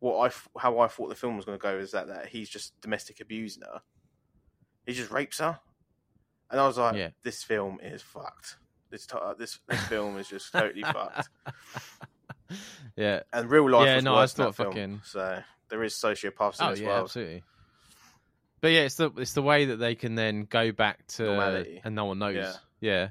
what 0.00 0.30
I 0.30 0.58
how 0.60 0.78
I 0.80 0.88
thought 0.88 1.08
the 1.08 1.14
film 1.14 1.36
was 1.36 1.44
going 1.44 1.58
to 1.58 1.62
go 1.62 1.78
is 1.78 1.92
that 1.92 2.08
that 2.08 2.26
he's 2.26 2.48
just 2.48 2.78
domestic 2.80 3.20
abusing 3.20 3.62
her, 3.62 3.80
he 4.86 4.92
just 4.92 5.10
rapes 5.10 5.38
her, 5.38 5.58
and 6.50 6.60
I 6.60 6.66
was 6.66 6.78
like, 6.78 6.96
Yeah. 6.96 7.10
"This 7.22 7.42
film 7.42 7.78
is 7.82 8.02
fucked. 8.02 8.56
This 8.90 9.06
to- 9.08 9.18
uh, 9.18 9.34
this 9.34 9.58
this 9.68 9.80
film 9.86 10.18
is 10.18 10.28
just 10.28 10.52
totally 10.52 10.82
fucked." 10.82 11.28
yeah. 12.96 13.20
And 13.32 13.50
real 13.50 13.68
life 13.70 13.86
Yeah, 13.86 14.00
no, 14.00 14.14
I 14.14 14.20
worse 14.22 14.34
than 14.34 14.46
thought 14.46 14.56
film. 14.56 14.70
fucking- 14.72 15.00
So 15.04 15.42
there 15.68 15.82
is 15.82 15.94
sociopaths 15.94 16.60
in 16.60 16.66
Oh 16.66 16.70
this 16.70 16.80
yeah, 16.80 16.86
world. 16.88 17.04
absolutely. 17.04 17.42
But 18.60 18.68
yeah, 18.68 18.80
it's 18.82 18.94
the 18.96 19.10
it's 19.16 19.32
the 19.34 19.42
way 19.42 19.66
that 19.66 19.76
they 19.76 19.94
can 19.94 20.14
then 20.14 20.44
go 20.44 20.72
back 20.72 21.06
to 21.08 21.24
Normality. 21.24 21.80
and 21.84 21.94
no 21.94 22.04
one 22.06 22.18
knows. 22.18 22.36
Yeah. 22.36 22.52
Yeah. 22.80 23.08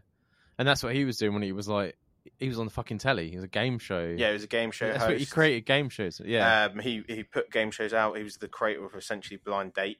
and 0.58 0.68
that's 0.68 0.84
what 0.84 0.94
he 0.96 1.06
was 1.06 1.18
doing 1.18 1.34
when 1.34 1.44
he 1.44 1.52
was 1.52 1.68
like 1.68 1.98
he 2.40 2.48
was 2.50 2.60
on 2.60 2.66
the 2.66 2.72
fucking 2.72 2.98
telly. 2.98 3.30
He 3.30 3.36
was 3.36 3.46
a 3.46 3.50
game 3.50 3.80
show. 3.80 4.14
Yeah, 4.18 4.28
he 4.28 4.34
was 4.34 4.44
a 4.44 4.48
game 4.48 4.72
show 4.72 4.88
that's 4.88 5.00
host. 5.00 5.10
what 5.10 5.20
he 5.20 5.26
created 5.26 5.66
game 5.66 5.90
shows. 5.90 6.22
Yeah, 6.24 6.66
Um, 6.66 6.80
he 6.80 7.04
he 7.08 7.24
put 7.24 7.52
game 7.52 7.72
shows 7.72 7.94
out. 7.94 8.18
He 8.18 8.24
was 8.24 8.38
the 8.38 8.48
creator 8.48 8.86
of 8.86 8.94
essentially 8.96 9.38
Blind 9.38 9.74
Date. 9.74 10.00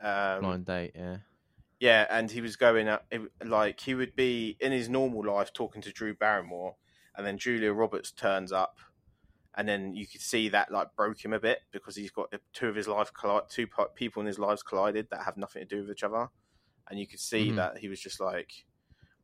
Um, 0.00 0.40
blind 0.40 0.64
date. 0.66 0.92
Yeah, 0.94 1.16
Yeah, 1.78 2.06
and 2.10 2.30
he 2.30 2.40
was 2.40 2.56
going 2.56 2.88
up 2.88 3.04
it, 3.10 3.20
like 3.44 3.80
he 3.80 3.94
would 3.94 4.16
be 4.16 4.56
in 4.60 4.72
his 4.72 4.88
normal 4.88 5.24
life 5.24 5.52
talking 5.52 5.82
to 5.82 5.92
Drew 5.92 6.14
Barrymore, 6.14 6.76
and 7.16 7.26
then 7.26 7.36
Julia 7.36 7.72
Roberts 7.72 8.10
turns 8.10 8.50
up, 8.50 8.78
and 9.54 9.68
then 9.68 9.94
you 9.94 10.06
could 10.06 10.22
see 10.22 10.48
that 10.48 10.72
like 10.72 10.96
broke 10.96 11.22
him 11.22 11.34
a 11.34 11.38
bit 11.40 11.58
because 11.70 11.96
he's 11.96 12.10
got 12.10 12.32
two 12.54 12.68
of 12.68 12.74
his 12.76 12.88
life 12.88 13.12
colli- 13.12 13.42
two 13.50 13.66
people 13.94 14.20
in 14.20 14.26
his 14.26 14.38
lives 14.38 14.62
collided 14.62 15.08
that 15.10 15.24
have 15.24 15.36
nothing 15.36 15.60
to 15.60 15.68
do 15.68 15.82
with 15.82 15.90
each 15.90 16.02
other, 16.04 16.28
and 16.88 16.98
you 16.98 17.06
could 17.06 17.20
see 17.20 17.50
Mhm. 17.50 17.56
that 17.56 17.78
he 17.78 17.88
was 17.88 18.00
just 18.00 18.20
like 18.20 18.64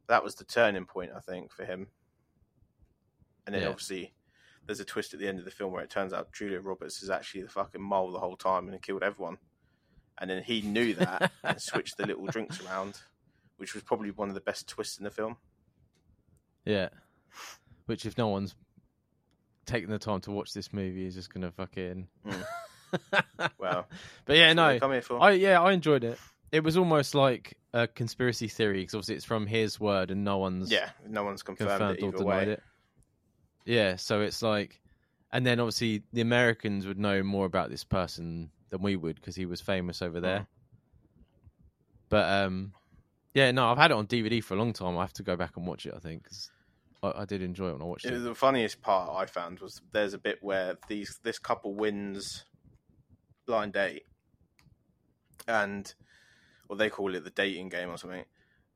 that 0.08 0.22
was 0.22 0.34
the 0.34 0.44
turning 0.44 0.84
point 0.84 1.10
I 1.16 1.20
think 1.20 1.50
for 1.52 1.64
him, 1.64 1.88
and 3.46 3.54
then 3.54 3.62
Yeah. 3.62 3.68
obviously. 3.68 4.12
There's 4.66 4.80
a 4.80 4.84
twist 4.84 5.14
at 5.14 5.20
the 5.20 5.28
end 5.28 5.38
of 5.38 5.44
the 5.44 5.52
film 5.52 5.72
where 5.72 5.84
it 5.84 5.90
turns 5.90 6.12
out 6.12 6.32
Julia 6.32 6.60
Roberts 6.60 7.00
is 7.00 7.08
actually 7.08 7.42
the 7.42 7.48
fucking 7.48 7.80
mole 7.80 8.10
the 8.10 8.18
whole 8.18 8.36
time 8.36 8.68
and 8.68 8.82
killed 8.82 9.04
everyone 9.04 9.38
and 10.18 10.28
then 10.30 10.42
he 10.42 10.62
knew 10.62 10.94
that 10.94 11.30
and 11.44 11.60
switched 11.60 11.96
the 11.98 12.06
little 12.06 12.26
drinks 12.26 12.60
around, 12.64 12.98
which 13.58 13.74
was 13.74 13.82
probably 13.82 14.10
one 14.10 14.28
of 14.28 14.34
the 14.34 14.40
best 14.40 14.66
twists 14.66 14.98
in 14.98 15.04
the 15.04 15.10
film. 15.10 15.36
yeah. 16.64 16.88
Which 17.86 18.04
if 18.06 18.18
no 18.18 18.26
one's 18.28 18.56
taking 19.66 19.90
the 19.90 19.98
time 19.98 20.20
to 20.22 20.32
watch 20.32 20.52
this 20.52 20.72
movie, 20.72 21.06
is 21.06 21.14
just 21.14 21.32
gonna 21.32 21.52
fucking. 21.52 22.08
Mm. 22.26 22.44
Well, 23.58 23.86
but 24.24 24.36
yeah, 24.36 24.54
that's 24.54 24.56
what 24.58 24.68
they 24.68 24.74
no, 24.74 24.80
come 24.80 24.92
here 24.92 25.02
for. 25.02 25.22
I 25.22 25.32
yeah, 25.32 25.60
I 25.60 25.72
enjoyed 25.72 26.02
it. 26.02 26.18
It 26.50 26.64
was 26.64 26.76
almost 26.76 27.14
like 27.14 27.58
a 27.74 27.86
conspiracy 27.86 28.48
theory 28.48 28.80
because 28.80 28.94
obviously 28.94 29.16
it's 29.16 29.24
from 29.24 29.46
his 29.46 29.78
word 29.78 30.10
and 30.10 30.24
no 30.24 30.38
one's 30.38 30.70
yeah, 30.72 30.90
no 31.06 31.22
one's 31.24 31.42
confirmed, 31.42 31.70
confirmed 31.70 31.98
it 31.98 32.02
or 32.04 32.12
denied 32.12 32.46
way. 32.48 32.52
it. 32.54 32.62
Yeah, 33.66 33.96
so 33.96 34.20
it's 34.22 34.40
like, 34.42 34.80
and 35.32 35.44
then 35.44 35.60
obviously 35.60 36.02
the 36.12 36.20
Americans 36.22 36.86
would 36.86 36.98
know 36.98 37.22
more 37.22 37.44
about 37.44 37.68
this 37.68 37.84
person 37.84 38.50
than 38.70 38.80
we 38.80 38.96
would 38.96 39.16
because 39.16 39.36
he 39.36 39.44
was 39.44 39.60
famous 39.60 40.00
over 40.00 40.20
there. 40.20 40.46
But 42.08 42.30
um, 42.44 42.72
yeah, 43.34 43.50
no, 43.50 43.66
I've 43.68 43.76
had 43.78 43.90
it 43.90 43.94
on 43.96 44.06
DVD 44.06 44.42
for 44.42 44.54
a 44.54 44.56
long 44.56 44.72
time. 44.72 44.96
I 44.96 45.00
have 45.02 45.12
to 45.14 45.22
go 45.24 45.36
back 45.36 45.56
and 45.56 45.66
watch 45.66 45.84
it. 45.86 45.94
I 45.94 45.98
think 45.98 46.24
'cause 46.24 46.50
I, 47.02 47.22
I 47.22 47.24
did 47.24 47.42
enjoy 47.42 47.70
it 47.70 47.72
when 47.72 47.82
I 47.82 47.86
watched 47.86 48.06
It- 48.06 48.14
it. 48.14 48.18
The 48.20 48.34
funniest 48.34 48.80
part 48.80 49.10
I 49.10 49.26
found 49.26 49.58
was 49.58 49.80
there's 49.92 50.14
a 50.14 50.18
bit 50.18 50.38
where 50.42 50.78
these 50.88 51.18
this 51.24 51.38
couple 51.40 51.74
wins 51.74 52.44
blind 53.46 53.72
date, 53.72 54.04
and 55.48 55.92
or 56.68 56.76
they 56.76 56.90
call 56.90 57.14
it 57.14 57.24
the 57.24 57.30
dating 57.30 57.68
game 57.68 57.90
or 57.90 57.98
something. 57.98 58.24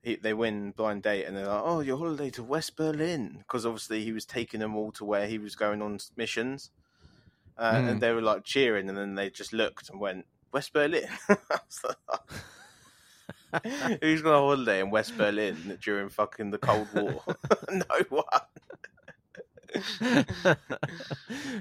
He, 0.03 0.17
they 0.17 0.33
win 0.35 0.71
blind 0.73 1.03
date, 1.03 1.25
and 1.27 1.37
they're 1.37 1.47
like, 1.47 1.63
"Oh, 1.65 1.81
your 1.81 1.99
holiday 1.99 2.31
to 2.31 2.43
West 2.43 2.77
Berlin," 2.77 3.37
because 3.39 3.67
obviously 3.67 4.03
he 4.05 4.13
was 4.13 4.25
taking 4.25 4.61
them 4.61 4.75
all 4.77 4.93
to 4.93 5.05
where 5.05 5.27
he 5.27 5.39
was 5.39 5.55
going 5.57 5.83
on 5.83 5.99
missions, 6.17 6.71
uh, 7.59 7.73
Mm. 7.75 7.91
and 7.91 8.01
they 8.01 8.13
were 8.13 8.23
like 8.23 8.45
cheering, 8.45 8.89
and 8.89 8.97
then 8.97 9.15
they 9.15 9.29
just 9.31 9.53
looked 9.53 9.91
and 9.91 10.01
went, 10.01 10.27
"West 10.53 10.73
Berlin." 10.73 11.07
I 11.29 11.37
was 11.51 11.85
like, 11.85 11.97
Who's 14.03 14.23
got 14.23 14.35
a 14.37 14.39
holiday 14.41 14.81
in 14.81 14.91
West 14.91 15.17
Berlin 15.19 15.77
during 15.83 16.09
fucking 16.09 16.51
the 16.51 16.59
Cold 16.59 16.87
War? 16.95 17.23
no 17.71 17.85
one. 18.09 18.25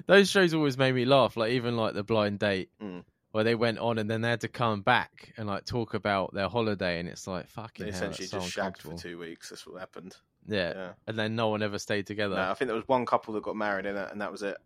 Those 0.07 0.29
shows 0.29 0.53
always 0.53 0.77
made 0.77 0.93
me 0.93 1.05
laugh. 1.05 1.35
Like 1.37 1.51
even 1.51 1.75
like 1.77 1.93
the 1.93 2.03
blind 2.03 2.39
date, 2.39 2.69
Mm. 2.81 3.03
Where 3.31 3.43
they 3.43 3.55
went 3.55 3.77
on 3.77 3.97
and 3.97 4.09
then 4.09 4.21
they 4.21 4.29
had 4.29 4.41
to 4.41 4.47
come 4.47 4.81
back 4.81 5.33
and 5.37 5.47
like 5.47 5.65
talk 5.65 5.93
about 5.93 6.33
their 6.33 6.49
holiday, 6.49 6.99
and 6.99 7.07
it's 7.07 7.27
like 7.27 7.47
fucking. 7.47 7.85
They 7.85 7.91
hell, 7.91 8.03
essentially 8.03 8.27
so 8.27 8.39
just 8.39 8.51
shagged 8.51 8.81
for 8.81 8.95
two 8.95 9.19
weeks. 9.19 9.49
That's 9.49 9.65
what 9.67 9.79
happened. 9.79 10.15
Yeah. 10.47 10.73
Yeah. 10.75 10.91
and 11.07 11.17
then 11.17 11.35
no 11.35 11.49
one 11.49 11.61
ever 11.61 11.77
stayed 11.77 12.07
together. 12.07 12.35
No, 12.35 12.49
I 12.49 12.53
think 12.55 12.67
there 12.67 12.75
was 12.75 12.87
one 12.87 13.05
couple 13.05 13.33
that 13.35 13.43
got 13.43 13.55
married 13.55 13.85
in 13.85 13.95
it, 13.95 14.09
and 14.11 14.21
that 14.21 14.31
was 14.31 14.41
it. 14.41 14.57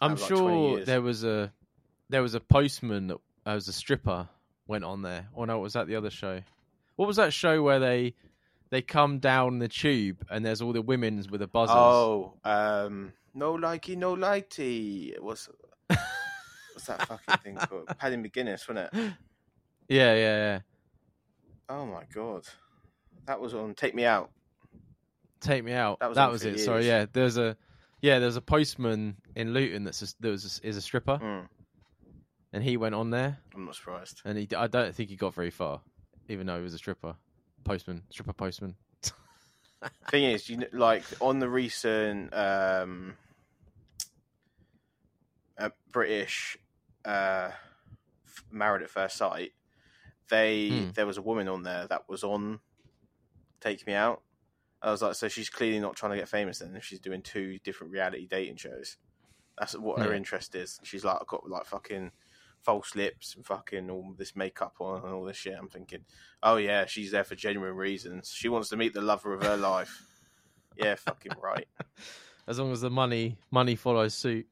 I'm 0.00 0.12
was 0.12 0.24
sure 0.24 0.84
there 0.84 1.02
was 1.02 1.24
a 1.24 1.52
there 2.08 2.22
was 2.22 2.34
a 2.34 2.40
postman 2.40 3.08
that 3.08 3.18
uh, 3.46 3.54
was 3.54 3.68
a 3.68 3.72
stripper 3.72 4.28
went 4.66 4.84
on 4.84 5.02
there. 5.02 5.28
Or 5.34 5.46
no, 5.46 5.58
was 5.58 5.74
that 5.74 5.86
the 5.86 5.96
other 5.96 6.10
show? 6.10 6.40
What 6.96 7.06
was 7.06 7.16
that 7.16 7.32
show 7.32 7.62
where 7.62 7.78
they 7.78 8.14
they 8.70 8.82
come 8.82 9.18
down 9.18 9.58
the 9.58 9.68
tube 9.68 10.24
and 10.30 10.44
there's 10.44 10.62
all 10.62 10.72
the 10.72 10.82
women's 10.82 11.30
with 11.30 11.40
the 11.40 11.46
buzzers? 11.46 11.76
Oh, 11.76 12.34
um, 12.44 13.12
no 13.34 13.54
likey, 13.54 13.96
no 13.96 14.16
lighty. 14.16 15.18
What's 15.20 15.48
what's 16.86 17.00
that 17.08 17.08
fucking 17.26 17.42
thing 17.42 17.66
called? 17.68 17.86
Paddy 17.98 18.16
McGuinness, 18.16 18.68
wasn't 18.68 18.78
it? 18.92 19.12
Yeah, 19.88 20.14
yeah, 20.14 20.36
yeah. 20.36 20.60
Oh 21.68 21.86
my 21.86 22.04
god, 22.14 22.44
that 23.26 23.40
was 23.40 23.54
on 23.54 23.74
Take 23.74 23.94
Me 23.94 24.04
Out. 24.04 24.30
Take 25.40 25.64
me 25.64 25.72
out. 25.72 25.98
That 26.00 26.14
That 26.14 26.30
was 26.30 26.42
was, 26.42 26.46
on 26.46 26.52
for 26.52 26.56
it. 26.56 26.60
Sorry, 26.60 26.86
yeah. 26.86 27.06
There's 27.12 27.36
a 27.36 27.56
yeah, 28.00 28.18
there's 28.18 28.36
a 28.36 28.40
postman 28.40 29.16
in 29.36 29.52
Luton 29.54 29.84
that's 29.84 30.02
a, 30.02 30.06
that 30.20 30.28
was 30.30 30.60
a, 30.62 30.66
is 30.66 30.76
a 30.76 30.80
stripper, 30.82 31.18
Mm, 31.22 31.48
and 32.52 32.62
he 32.64 32.76
went 32.76 32.94
on 32.94 33.10
there, 33.10 33.38
I'm 33.54 33.64
not 33.64 33.74
surprised. 33.76 34.22
and 34.24 34.36
he 34.38 34.48
I 34.56 34.66
don't 34.66 34.94
think 34.94 35.08
he 35.10 35.16
got 35.16 35.34
very 35.34 35.50
far, 35.50 35.80
even 36.28 36.46
though 36.46 36.56
he 36.56 36.62
was 36.62 36.74
a 36.74 36.78
stripper, 36.78 37.14
postman, 37.64 38.02
stripper 38.10 38.32
postman. 38.32 38.74
Thing 40.10 40.24
is, 40.24 40.48
you 40.48 40.58
kn- 40.58 40.70
like 40.72 41.04
on 41.20 41.38
the 41.40 41.48
recent 41.48 42.32
um, 42.34 43.14
uh, 45.58 45.70
British 45.90 46.56
uh, 47.04 47.50
Married 48.50 48.82
at 48.82 48.90
First 48.90 49.16
Sight, 49.16 49.52
they 50.28 50.68
Hmm. 50.68 50.90
there 50.94 51.06
was 51.06 51.18
a 51.18 51.22
woman 51.22 51.48
on 51.48 51.62
there 51.62 51.86
that 51.88 52.08
was 52.08 52.24
on 52.24 52.60
Take 53.60 53.86
Me 53.86 53.94
Out. 53.94 54.22
I 54.80 54.90
was 54.90 55.02
like, 55.02 55.14
so 55.14 55.28
she's 55.28 55.48
clearly 55.50 55.78
not 55.78 55.94
trying 55.94 56.12
to 56.12 56.18
get 56.18 56.28
famous 56.28 56.58
then 56.58 56.74
if 56.74 56.84
she's 56.84 56.98
doing 57.00 57.22
two 57.22 57.58
different 57.64 57.92
reality 57.92 58.26
dating 58.26 58.56
shows. 58.56 58.96
That's 59.58 59.74
what 59.78 60.00
her 60.02 60.12
interest 60.14 60.54
is. 60.54 60.80
She's 60.82 61.04
like, 61.04 61.18
I've 61.20 61.26
got 61.28 61.48
like 61.48 61.66
fucking 61.66 62.10
false 62.62 62.94
lips 62.96 63.34
and 63.36 63.44
fucking 63.46 63.90
all 63.90 64.14
this 64.16 64.34
makeup 64.34 64.74
on 64.80 65.04
and 65.04 65.12
all 65.12 65.24
this 65.24 65.36
shit. 65.36 65.54
I'm 65.58 65.68
thinking, 65.68 66.04
oh 66.42 66.56
yeah, 66.56 66.86
she's 66.86 67.10
there 67.12 67.22
for 67.22 67.34
genuine 67.36 67.74
reasons. 67.76 68.32
She 68.34 68.48
wants 68.48 68.70
to 68.70 68.76
meet 68.76 68.94
the 68.94 69.02
lover 69.02 69.34
of 69.34 69.42
her 69.42 69.56
life. 69.56 70.06
Yeah, 70.74 70.94
fucking 70.94 71.32
right. 71.42 71.68
As 72.48 72.58
long 72.58 72.72
as 72.72 72.80
the 72.80 72.88
money 72.88 73.36
money 73.50 73.76
follows 73.76 74.14
suit. 74.14 74.46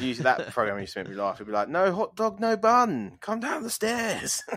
Use 0.00 0.18
that 0.18 0.48
program 0.52 0.78
used 0.80 0.92
to 0.94 1.00
make 1.00 1.08
me 1.10 1.14
laugh. 1.16 1.36
It'd 1.36 1.46
be 1.46 1.52
like, 1.52 1.68
no 1.68 1.92
hot 1.94 2.14
dog, 2.16 2.38
no 2.40 2.56
bun. 2.56 3.18
Come 3.20 3.40
down 3.40 3.62
the 3.62 3.70
stairs. 3.70 4.42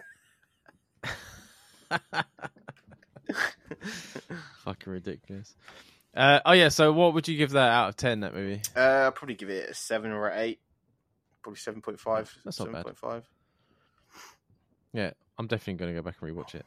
Fucking 4.64 4.92
ridiculous. 4.94 5.56
Uh, 6.16 6.40
oh 6.46 6.54
yeah, 6.54 6.70
so 6.70 6.94
what 6.94 7.14
would 7.14 7.28
you 7.28 7.38
give 7.38 7.52
that 7.52 7.70
out 7.72 7.90
of 7.90 7.98
ten? 7.98 8.22
That 8.22 8.34
movie? 8.34 8.62
uh, 8.76 8.80
I'll 8.80 9.12
probably 9.12 9.36
give 9.36 9.50
it 9.50 9.70
a 9.70 9.74
seven 9.74 10.12
or 10.12 10.28
an 10.28 10.40
eight. 10.40 10.60
Probably 11.44 11.58
seven 11.60 11.82
point 11.82 12.00
five. 12.00 12.34
That's 12.46 12.60
not 12.60 12.72
bad. 12.72 13.24
Yeah, 14.94 15.12
I'm 15.38 15.48
definitely 15.48 15.74
going 15.74 15.94
to 15.94 16.02
go 16.02 16.06
back 16.06 16.16
and 16.22 16.32
rewatch 16.36 16.56
it. 16.56 16.66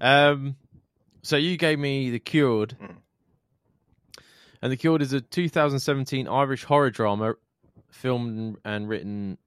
Um, 0.00 0.56
so 1.22 1.36
you 1.36 1.56
gave 1.58 1.78
me 1.78 2.10
The 2.10 2.18
Cured, 2.18 2.76
Mm. 2.80 2.96
and 4.62 4.72
The 4.72 4.76
Cured 4.76 5.02
is 5.02 5.12
a 5.12 5.20
2017 5.20 6.26
Irish 6.28 6.64
horror 6.64 6.90
drama, 6.90 7.34
filmed 7.90 8.58
and 8.64 8.88
written, 8.88 9.38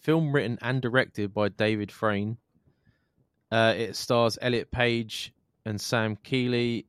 film 0.00 0.32
written 0.32 0.58
and 0.62 0.80
directed 0.80 1.32
by 1.32 1.48
David 1.48 1.90
Freyne. 1.90 2.36
Uh, 3.50 3.74
it 3.76 3.96
stars 3.96 4.38
Elliot 4.40 4.70
Page 4.70 5.32
and 5.64 5.80
Sam 5.80 6.16
Keeley, 6.16 6.86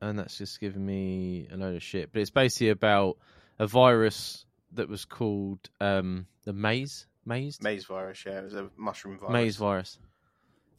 and 0.00 0.18
that's 0.18 0.38
just 0.38 0.60
giving 0.60 0.84
me 0.84 1.48
a 1.52 1.56
load 1.56 1.76
of 1.76 1.82
shit. 1.82 2.12
But 2.12 2.20
it's 2.20 2.30
basically 2.30 2.70
about 2.70 3.18
a 3.58 3.66
virus 3.66 4.46
that 4.72 4.88
was 4.88 5.04
called 5.04 5.58
um, 5.80 6.26
the 6.44 6.52
maze, 6.52 7.06
maze, 7.24 7.60
Maze 7.62 7.84
virus. 7.86 8.22
Yeah, 8.24 8.38
it 8.38 8.44
was 8.44 8.54
a 8.54 8.70
mushroom 8.76 9.18
virus. 9.18 9.32
maze 9.32 9.56
virus, 9.56 9.98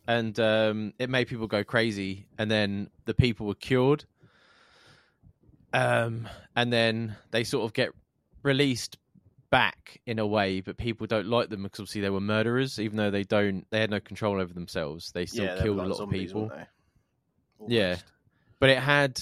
and 0.08 0.40
um, 0.40 0.94
it 0.98 1.10
made 1.10 1.28
people 1.28 1.48
go 1.48 1.64
crazy. 1.64 2.28
And 2.38 2.50
then 2.50 2.90
the 3.06 3.14
people 3.14 3.48
were 3.48 3.56
cured, 3.56 4.06
um, 5.74 6.28
and 6.56 6.72
then 6.72 7.16
they 7.32 7.44
sort 7.44 7.66
of 7.66 7.74
get 7.74 7.90
released 8.44 8.98
back 9.50 10.00
in 10.06 10.20
a 10.20 10.28
way, 10.28 10.62
but 10.62 10.78
people 10.78 11.08
don't 11.08 11.28
like 11.28 11.50
them 11.50 11.64
because 11.64 11.80
obviously 11.80 12.02
they 12.02 12.10
were 12.10 12.22
murderers, 12.22 12.80
even 12.80 12.98
though 12.98 13.12
they 13.12 13.24
don't, 13.24 13.66
they 13.72 13.80
had 13.80 13.90
no 13.90 14.00
control 14.00 14.40
over 14.40 14.54
themselves. 14.54 15.12
They 15.12 15.26
still 15.26 15.46
yeah, 15.46 15.62
killed 15.62 15.78
like 15.78 15.86
a 15.86 15.90
lot 15.90 15.98
zombies, 15.98 16.32
of 16.32 16.36
people. 16.36 16.52
Yeah. 17.68 17.98
But 18.60 18.70
it 18.70 18.80
had, 18.80 19.22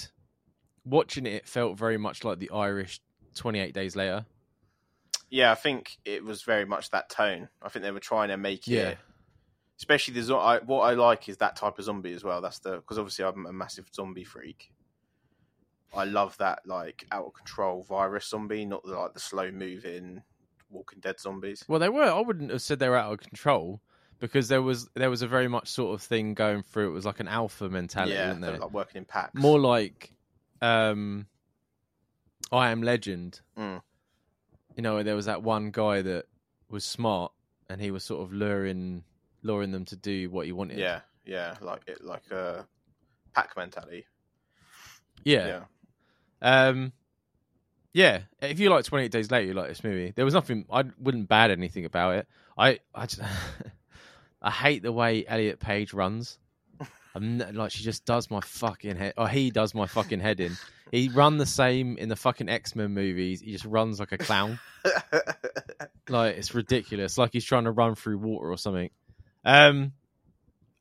watching 0.84 1.26
it, 1.26 1.32
it 1.32 1.48
felt 1.48 1.78
very 1.78 1.96
much 1.98 2.24
like 2.24 2.38
the 2.38 2.50
Irish 2.50 3.00
Twenty 3.34 3.60
Eight 3.60 3.74
Days 3.74 3.96
Later. 3.96 4.26
Yeah, 5.30 5.52
I 5.52 5.54
think 5.54 5.98
it 6.04 6.24
was 6.24 6.42
very 6.42 6.64
much 6.64 6.90
that 6.90 7.10
tone. 7.10 7.48
I 7.62 7.68
think 7.68 7.84
they 7.84 7.90
were 7.90 8.00
trying 8.00 8.28
to 8.28 8.36
make 8.36 8.66
Yeah. 8.66 8.90
it, 8.90 8.98
especially 9.78 10.20
the 10.20 10.34
I, 10.34 10.58
what 10.58 10.80
I 10.80 10.94
like 10.94 11.28
is 11.28 11.36
that 11.38 11.56
type 11.56 11.78
of 11.78 11.84
zombie 11.84 12.14
as 12.14 12.24
well. 12.24 12.40
That's 12.40 12.58
the 12.60 12.76
because 12.76 12.98
obviously 12.98 13.24
I'm 13.24 13.46
a 13.46 13.52
massive 13.52 13.86
zombie 13.94 14.24
freak. 14.24 14.72
I 15.94 16.04
love 16.04 16.36
that 16.38 16.60
like 16.66 17.06
out 17.12 17.26
of 17.26 17.34
control 17.34 17.82
virus 17.82 18.28
zombie, 18.28 18.64
not 18.64 18.84
the, 18.84 18.92
like 18.92 19.14
the 19.14 19.20
slow 19.20 19.50
moving 19.50 20.22
Walking 20.70 21.00
Dead 21.00 21.18
zombies. 21.18 21.64
Well, 21.68 21.78
they 21.78 21.88
were. 21.88 22.02
I 22.02 22.20
wouldn't 22.20 22.50
have 22.50 22.62
said 22.62 22.78
they 22.78 22.88
were 22.88 22.96
out 22.96 23.12
of 23.12 23.20
control 23.20 23.80
because 24.20 24.48
there 24.48 24.62
was 24.62 24.88
there 24.94 25.10
was 25.10 25.22
a 25.22 25.28
very 25.28 25.48
much 25.48 25.68
sort 25.68 25.94
of 25.94 26.02
thing 26.02 26.34
going 26.34 26.62
through. 26.62 26.90
It 26.90 26.94
was 26.94 27.06
like 27.06 27.20
an 27.20 27.28
alpha 27.28 27.68
mentality, 27.68 28.14
yeah, 28.14 28.26
wasn't 28.26 28.42
they 28.42 28.46
there? 28.48 28.56
were, 28.56 28.64
like 28.66 28.72
working 28.72 28.98
in 28.98 29.04
packs. 29.04 29.34
More 29.34 29.58
like, 29.58 30.12
um, 30.60 31.26
I 32.52 32.70
Am 32.70 32.82
Legend. 32.82 33.40
Mm. 33.56 33.80
You 34.76 34.82
know, 34.82 35.02
there 35.02 35.16
was 35.16 35.26
that 35.26 35.42
one 35.42 35.70
guy 35.70 36.02
that 36.02 36.26
was 36.68 36.84
smart 36.84 37.32
and 37.70 37.80
he 37.80 37.90
was 37.90 38.04
sort 38.04 38.22
of 38.22 38.32
luring 38.32 39.04
luring 39.42 39.72
them 39.72 39.84
to 39.86 39.96
do 39.96 40.30
what 40.30 40.46
he 40.46 40.52
wanted. 40.52 40.78
yeah, 40.78 41.00
yeah, 41.24 41.54
like 41.60 41.82
it, 41.86 42.04
like 42.04 42.30
a 42.30 42.66
pack 43.34 43.56
mentality. 43.56 44.06
yeah. 45.24 45.46
yeah. 45.46 45.60
Um, 46.42 46.92
yeah, 47.92 48.20
if 48.40 48.60
you 48.60 48.70
like 48.70 48.84
Twenty 48.84 49.06
Eight 49.06 49.12
Days 49.12 49.30
Later, 49.30 49.46
you 49.48 49.54
like 49.54 49.68
this 49.68 49.82
movie. 49.82 50.12
There 50.14 50.24
was 50.24 50.34
nothing 50.34 50.66
I 50.70 50.84
wouldn't 50.98 51.28
bad 51.28 51.50
anything 51.50 51.84
about 51.84 52.16
it. 52.16 52.28
I 52.56 52.78
I 52.94 53.06
just, 53.06 53.22
I 54.42 54.50
hate 54.50 54.82
the 54.82 54.92
way 54.92 55.24
Elliot 55.26 55.58
Page 55.60 55.92
runs. 55.92 56.38
I'm 57.14 57.40
n- 57.40 57.54
like 57.54 57.72
she 57.72 57.82
just 57.82 58.04
does 58.04 58.30
my 58.30 58.40
fucking 58.40 58.96
head, 58.96 59.14
or 59.16 59.28
he 59.28 59.50
does 59.50 59.74
my 59.74 59.86
fucking 59.86 60.20
head 60.20 60.40
in. 60.40 60.56
He 60.92 61.08
run 61.08 61.36
the 61.38 61.46
same 61.46 61.98
in 61.98 62.08
the 62.08 62.16
fucking 62.16 62.48
X 62.48 62.76
Men 62.76 62.92
movies. 62.94 63.40
He 63.40 63.52
just 63.52 63.64
runs 63.64 63.98
like 63.98 64.12
a 64.12 64.18
clown. 64.18 64.58
like 66.08 66.36
it's 66.36 66.54
ridiculous. 66.54 67.18
Like 67.18 67.32
he's 67.32 67.44
trying 67.44 67.64
to 67.64 67.70
run 67.72 67.94
through 67.94 68.18
water 68.18 68.50
or 68.50 68.56
something. 68.56 68.90
Um, 69.44 69.92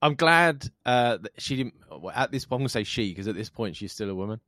I'm 0.02 0.16
glad 0.16 0.70
uh, 0.86 1.18
that 1.18 1.32
she 1.40 1.56
didn't. 1.56 1.74
well, 1.90 2.12
At 2.14 2.32
this, 2.32 2.46
I'm 2.52 2.60
gonna 2.60 2.70
say 2.70 2.84
she 2.84 3.10
because 3.10 3.28
at 3.28 3.36
this 3.36 3.50
point 3.50 3.76
she's 3.76 3.92
still 3.92 4.10
a 4.10 4.16
woman. 4.16 4.40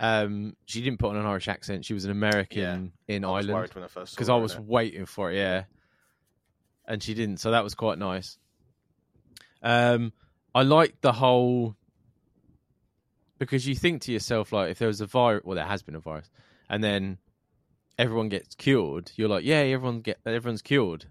Um, 0.00 0.54
she 0.66 0.80
didn't 0.80 0.98
put 1.00 1.10
on 1.10 1.16
an 1.16 1.26
Irish 1.26 1.48
accent. 1.48 1.84
She 1.84 1.94
was 1.94 2.04
an 2.04 2.10
American 2.12 2.92
in 3.08 3.24
I 3.24 3.28
Ireland 3.28 3.52
worried 3.52 3.74
when 3.74 3.84
I 3.84 3.88
first 3.88 4.12
saw 4.12 4.16
because 4.16 4.28
I 4.28 4.36
was 4.36 4.54
it. 4.54 4.60
waiting 4.62 5.06
for 5.06 5.32
it. 5.32 5.36
Yeah, 5.36 5.64
and 6.86 7.02
she 7.02 7.14
didn't, 7.14 7.38
so 7.38 7.50
that 7.50 7.64
was 7.64 7.74
quite 7.74 7.98
nice. 7.98 8.38
Um, 9.62 10.12
I 10.54 10.62
like 10.62 11.00
the 11.00 11.12
whole 11.12 11.74
because 13.38 13.66
you 13.66 13.74
think 13.74 14.02
to 14.02 14.12
yourself 14.12 14.52
like, 14.52 14.70
if 14.70 14.78
there 14.78 14.88
was 14.88 15.00
a 15.00 15.06
virus, 15.06 15.42
well, 15.44 15.56
there 15.56 15.64
has 15.64 15.82
been 15.82 15.94
a 15.94 16.00
virus, 16.00 16.30
and 16.68 16.82
then 16.82 17.18
everyone 17.98 18.28
gets 18.28 18.54
cured, 18.54 19.10
you're 19.16 19.28
like, 19.28 19.44
yeah, 19.44 19.56
everyone 19.58 20.00
get 20.00 20.18
everyone's 20.24 20.62
cured, 20.62 21.06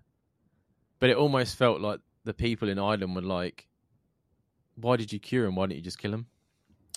but 0.99 1.09
it 1.09 1.17
almost 1.17 1.57
felt 1.57 1.81
like 1.81 1.99
the 2.23 2.33
people 2.33 2.69
in 2.69 2.79
Ireland 2.79 3.15
were 3.15 3.21
like, 3.21 3.67
why 4.75 4.95
did 4.95 5.11
you 5.11 5.19
cure 5.19 5.45
him? 5.45 5.55
Why 5.55 5.65
didn't 5.65 5.77
you 5.77 5.83
just 5.83 5.99
kill 5.99 6.13
him? 6.13 6.27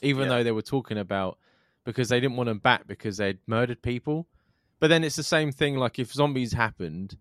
Even 0.02 0.25
Yeah. 0.25 0.28
though 0.28 0.44
they 0.44 0.52
were 0.52 0.62
talking 0.62 0.99
about 0.99 1.38
because 1.84 2.08
they 2.08 2.20
didn't 2.20 2.37
want 2.37 2.49
them 2.49 2.58
back 2.58 2.87
because 2.87 3.16
they'd 3.16 3.38
murdered 3.46 3.82
people. 3.82 4.26
But 4.78 4.88
then 4.88 5.04
it's 5.04 5.16
the 5.16 5.22
same 5.22 5.52
thing. 5.52 5.76
Like 5.76 5.99
if 5.99 6.12
zombies 6.12 6.52
happened, 6.52 7.16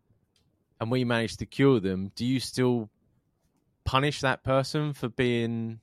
and 0.80 0.90
we 0.90 1.04
managed 1.04 1.40
to 1.40 1.46
cure 1.46 1.80
them, 1.80 2.12
do 2.16 2.26
you 2.26 2.40
still 2.40 2.90
punish 3.84 4.22
that 4.22 4.44
person 4.44 4.94
for 4.94 5.10
being 5.10 5.80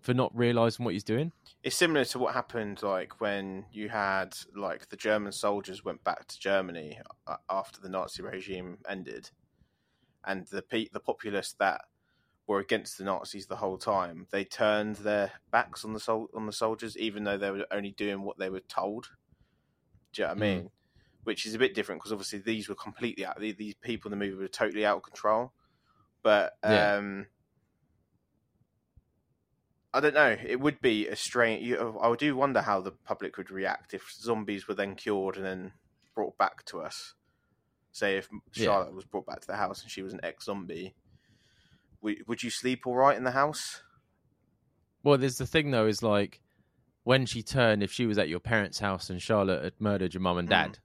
for 0.00 0.14
not 0.14 0.36
realizing 0.36 0.84
what 0.84 0.94
he's 0.94 1.04
doing? 1.04 1.32
It's 1.62 1.76
similar 1.76 2.04
to 2.06 2.18
what 2.18 2.34
happened 2.34 2.82
like 2.82 3.20
when 3.20 3.66
you 3.72 3.88
had 3.88 4.36
like 4.54 4.88
the 4.88 4.96
German 4.96 5.32
soldiers 5.32 5.84
went 5.84 6.02
back 6.04 6.26
to 6.28 6.38
Germany 6.38 6.98
uh, 7.26 7.36
after 7.50 7.80
the 7.80 7.88
Nazi 7.88 8.22
regime 8.22 8.78
ended, 8.88 9.30
and 10.24 10.46
the 10.46 10.62
the 10.92 11.00
populace 11.00 11.54
that 11.58 11.82
were 12.46 12.60
against 12.60 12.96
the 12.98 13.04
Nazis 13.04 13.46
the 13.46 13.56
whole 13.56 13.78
time, 13.78 14.26
they 14.30 14.44
turned 14.44 14.96
their 14.96 15.32
backs 15.50 15.84
on 15.84 15.92
the 15.92 16.00
sol- 16.00 16.30
on 16.34 16.46
the 16.46 16.52
soldiers, 16.52 16.96
even 16.96 17.24
though 17.24 17.36
they 17.38 17.50
were 17.50 17.66
only 17.70 17.90
doing 17.92 18.22
what 18.22 18.38
they 18.38 18.48
were 18.50 18.60
told. 18.60 19.08
Do 20.12 20.22
you 20.22 20.28
know 20.28 20.34
what 20.34 20.42
I 20.42 20.46
Mm. 20.46 20.56
mean? 20.56 20.70
Which 21.24 21.44
is 21.44 21.54
a 21.54 21.58
bit 21.58 21.74
different 21.74 22.00
because 22.00 22.12
obviously 22.12 22.38
these 22.38 22.68
were 22.68 22.76
completely 22.76 23.26
out. 23.26 23.40
These 23.40 23.74
people 23.74 24.12
in 24.12 24.18
the 24.18 24.24
movie 24.24 24.40
were 24.40 24.48
totally 24.48 24.86
out 24.86 24.98
of 24.98 25.02
control. 25.02 25.52
But 26.22 26.56
Yeah. 26.62 26.94
um, 26.94 27.26
I 29.92 30.00
don't 30.00 30.14
know. 30.14 30.36
It 30.44 30.60
would 30.60 30.80
be 30.80 31.08
a 31.08 31.16
strange. 31.16 31.64
You, 31.66 31.98
I 32.00 32.14
do 32.16 32.36
wonder 32.36 32.60
how 32.60 32.80
the 32.80 32.92
public 32.92 33.38
would 33.38 33.50
react 33.50 33.94
if 33.94 34.10
zombies 34.12 34.68
were 34.68 34.74
then 34.74 34.94
cured 34.94 35.36
and 35.36 35.44
then 35.44 35.72
brought 36.14 36.36
back 36.36 36.64
to 36.66 36.80
us. 36.80 37.14
Say 37.92 38.18
if 38.18 38.28
Yeah. 38.52 38.64
Charlotte 38.66 38.92
was 38.94 39.06
brought 39.06 39.26
back 39.26 39.40
to 39.40 39.46
the 39.46 39.56
house 39.56 39.82
and 39.82 39.90
she 39.90 40.02
was 40.02 40.12
an 40.12 40.20
ex-zombie, 40.22 40.94
would, 42.06 42.28
would 42.28 42.42
you 42.44 42.50
sleep 42.50 42.86
all 42.86 42.94
right 42.94 43.16
in 43.16 43.24
the 43.24 43.32
house? 43.32 43.82
Well, 45.02 45.18
there's 45.18 45.38
the 45.38 45.46
thing 45.46 45.70
though, 45.72 45.86
is 45.86 46.02
like 46.02 46.40
when 47.02 47.26
she 47.26 47.42
turned, 47.42 47.82
if 47.82 47.92
she 47.92 48.06
was 48.06 48.16
at 48.18 48.28
your 48.28 48.40
parents' 48.40 48.78
house 48.78 49.10
and 49.10 49.20
Charlotte 49.20 49.62
had 49.64 49.72
murdered 49.80 50.14
your 50.14 50.20
mum 50.20 50.38
and 50.38 50.48
Mm. 50.48 50.50
dad, 50.50 50.78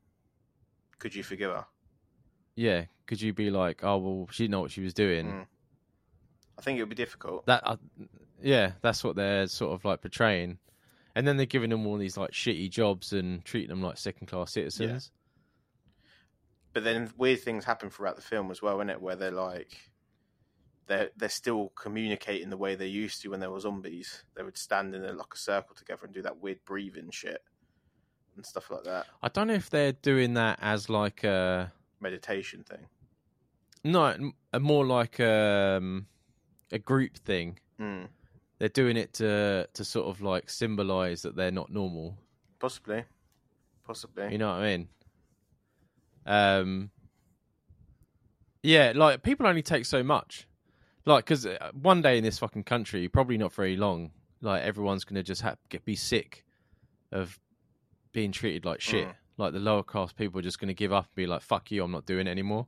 Could 1.00 1.16
you 1.16 1.24
forgive 1.24 1.51
her? 1.51 1.66
yeah, 2.56 2.86
could 3.08 3.22
you 3.22 3.34
be 3.34 3.50
like, 3.51 3.84
oh 3.84 3.98
well, 3.98 4.28
she 4.32 4.44
didn't 4.44 4.51
know 4.51 4.62
what 4.62 4.72
she 4.72 4.82
was 4.82 4.94
doing? 4.94 5.28
Mm. 5.28 5.46
I 6.58 6.62
think 6.62 6.78
it 6.78 6.82
would 6.84 6.90
be 6.90 6.96
difficult. 6.96 7.46
That, 7.46 7.62
uh, 7.66 7.78
yeah, 8.42 8.74
that's 8.82 9.04
what 9.04 9.16
they're 9.16 9.48
sort 9.48 9.74
of 9.74 9.86
like 9.86 10.01
portraying, 10.01 10.58
and 11.16 11.28
then 11.28 11.38
they're 11.38 11.46
giving 11.46 11.70
them 11.70 11.86
all 11.88 11.98
these 11.98 12.18
like 12.18 12.32
shitty 12.32 12.70
jobs 12.70 13.13
and 13.13 13.44
treating 13.46 13.70
them 13.70 13.82
like 13.82 13.98
second 13.98 14.28
class 14.28 14.51
citizens. 14.54 15.12
but 16.74 16.84
then 16.84 17.12
weird 17.18 17.42
things 17.42 17.66
happen 17.66 17.90
throughout 17.90 18.16
the 18.16 18.22
film 18.22 18.50
as 18.51 18.62
well, 18.62 18.78
innit? 18.78 19.00
Where 19.00 19.16
they're 19.16 19.32
like, 19.32 19.91
they're 20.88 21.10
they're 21.18 21.30
still 21.30 21.72
communicating 21.76 22.50
the 22.50 22.58
way 22.58 22.76
they 22.76 22.88
used 22.88 23.22
to 23.22 23.30
when 23.30 23.40
they 23.40 23.48
were 23.48 23.60
zombies. 23.60 24.24
They 24.36 24.44
would 24.44 24.58
stand 24.58 24.96
in 24.96 25.04
a, 25.04 25.14
like 25.14 25.34
a 25.34 25.38
circle 25.38 25.76
together 25.76 26.06
and 26.06 26.14
do 26.14 26.22
that 26.24 26.42
weird 26.42 26.60
breathing 26.66 27.10
shit 27.12 27.44
and 28.36 28.46
stuff 28.46 28.72
like 28.72 28.84
that. 28.86 29.06
I 29.22 29.30
don't 29.30 29.48
know 29.48 29.54
if 29.54 29.70
they're 29.70 29.92
doing 29.94 30.34
that 30.36 30.60
as 30.62 30.90
like 30.90 31.24
a 31.24 31.72
Meditation 32.00 32.64
thing. 32.64 32.88
no, 33.84 34.32
more 34.60 34.86
like 34.86 35.20
um, 35.20 36.08
a 36.72 36.80
group 36.80 37.16
thing. 37.18 37.60
Mm. 37.80 38.08
They're 38.58 38.70
doing 38.70 38.98
it 38.98 39.14
to 39.14 39.68
to 39.74 39.86
sort 39.86 40.08
of 40.08 40.22
like 40.22 40.50
symbolize 40.50 41.22
that 41.24 41.36
they're 41.36 41.52
not 41.52 41.72
normal. 41.72 42.18
Possibly, 42.60 43.04
possibly. 43.86 44.32
You 44.32 44.38
know 44.38 44.50
what 44.50 44.62
I 44.62 44.78
mean? 44.78 44.88
Um, 46.26 46.92
yeah, 48.64 48.94
like 48.96 49.24
people 49.24 49.48
only 49.48 49.64
take 49.64 49.86
so 49.86 50.03
much. 50.03 50.48
Like, 51.05 51.25
because 51.25 51.48
one 51.74 52.01
day 52.01 52.18
in 52.18 52.24
this 52.24 52.40
fucking 52.40 52.64
country, 52.64 53.07
probably 53.07 53.37
not 53.37 53.53
very 53.53 53.75
long, 53.75 54.11
like 54.42 54.64
everyone's 54.64 55.03
gonna 55.03 55.24
just 55.24 55.42
have 55.42 55.57
get 55.70 55.85
be 55.85 55.96
sick 55.96 56.46
of 57.11 57.40
being 58.11 58.31
treated 58.31 58.66
like 58.66 58.81
shit. 58.81 59.07
Mm. 59.07 59.16
Like 59.37 59.53
the 59.53 59.59
lower 59.59 59.83
class 59.83 60.14
people 60.14 60.40
are 60.40 60.44
just 60.44 60.59
gonna 60.59 60.74
give 60.74 60.94
up 60.94 61.05
and 61.05 61.16
be 61.16 61.27
like, 61.27 61.42
"Fuck 61.42 61.72
you, 61.72 61.83
I'm 61.83 61.92
not 61.92 62.05
doing 62.05 62.27
it 62.27 62.31
anymore." 62.31 62.68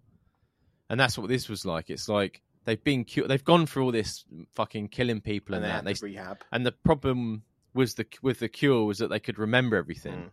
And 0.90 1.00
that's 1.00 1.18
what 1.18 1.28
this 1.30 1.50
was 1.50 1.66
like. 1.66 1.90
It's 1.90 2.10
like 2.10 2.42
they've 2.66 2.84
been 2.84 3.06
cu- 3.06 3.28
they've 3.28 3.44
gone 3.44 3.66
through 3.66 3.86
all 3.86 3.92
this 3.92 4.26
fucking 4.54 4.90
killing 4.90 5.22
people 5.22 5.56
and 5.56 5.64
and, 5.64 5.74
that. 5.74 5.78
and 5.80 5.88
they 5.88 6.08
rehab. 6.08 6.44
and 6.52 6.66
the 6.66 6.72
problem 6.72 7.44
was 7.74 7.96
the 7.96 8.06
with 8.22 8.40
the 8.40 8.50
cure 8.50 8.86
was 8.86 9.00
that 9.00 9.10
they 9.10 9.20
could 9.20 9.40
remember 9.40 9.76
everything. 9.76 10.14
Mm. 10.14 10.30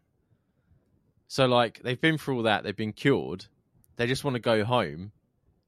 So 1.28 1.46
like 1.46 1.80
they've 1.82 2.00
been 2.00 2.18
through 2.18 2.38
all 2.38 2.42
that, 2.44 2.64
they've 2.64 2.76
been 2.76 2.92
cured. 2.92 3.46
They 3.96 4.06
just 4.06 4.24
want 4.24 4.34
to 4.34 4.40
go 4.40 4.64
home, 4.64 5.12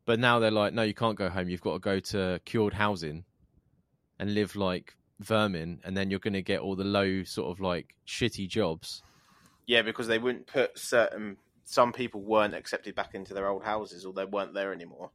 but 0.05 0.19
now 0.19 0.39
they're 0.39 0.51
like, 0.51 0.73
no, 0.73 0.83
you 0.83 0.95
can't 0.95 1.17
go 1.17 1.29
home. 1.29 1.49
You've 1.49 1.61
got 1.61 1.75
to 1.75 1.79
go 1.79 2.01
to 2.01 2.41
cured 2.45 2.75
housing 2.75 3.25
and 4.19 4.35
live 4.35 4.57
like 4.57 4.97
vermin, 5.21 5.81
and 5.85 5.97
then 5.97 6.11
you're 6.11 6.21
going 6.21 6.33
to 6.35 6.43
get 6.43 6.61
all 6.61 6.77
the 6.77 6.85
low 6.85 7.23
sort 7.25 7.51
of 7.51 7.61
like 7.61 7.95
shitty 8.07 8.49
jobs. 8.49 9.03
Yeah, 9.67 9.83
because 9.83 10.07
they 10.09 10.19
wouldn't 10.19 10.47
put 10.47 10.79
certain. 10.79 11.37
Some 11.65 11.93
people 11.93 12.21
weren't 12.23 12.55
accepted 12.55 12.95
back 12.95 13.15
into 13.15 13.33
their 13.35 13.49
old 13.49 13.63
houses, 13.65 14.05
or 14.05 14.13
they 14.13 14.25
weren't 14.25 14.55
there 14.55 14.73
anymore. 14.73 15.11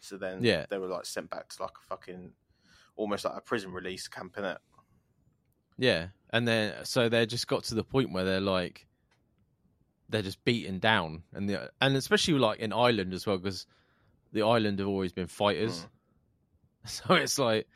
So 0.00 0.16
then, 0.16 0.42
Yeah. 0.42 0.66
they 0.68 0.78
were 0.78 0.86
like 0.86 1.06
sent 1.06 1.30
back 1.30 1.48
to 1.48 1.62
like 1.62 1.72
a 1.82 1.86
fucking, 1.88 2.32
almost 2.96 3.24
like 3.24 3.34
a 3.36 3.40
prison 3.40 3.72
release 3.72 4.06
camp, 4.08 4.36
innit? 4.36 4.58
Yeah, 5.78 6.08
and 6.30 6.46
then 6.46 6.84
so 6.84 7.08
they 7.08 7.24
just 7.24 7.46
got 7.46 7.64
to 7.64 7.74
the 7.74 7.84
point 7.84 8.12
where 8.12 8.24
they're 8.24 8.40
like, 8.40 8.86
they're 10.10 10.22
just 10.22 10.44
beaten 10.44 10.78
down, 10.78 11.22
and 11.32 11.48
the 11.48 11.70
and 11.80 11.96
especially 11.96 12.34
like 12.34 12.58
in 12.60 12.72
Ireland 12.72 13.14
as 13.14 13.26
well, 13.26 13.38
because 13.38 13.66
the 14.32 14.42
island 14.42 14.78
have 14.78 14.88
always 14.88 15.12
been 15.12 15.26
fighters. 15.26 15.86
So 16.86 17.12
it's 17.14 17.38
like 17.38 17.66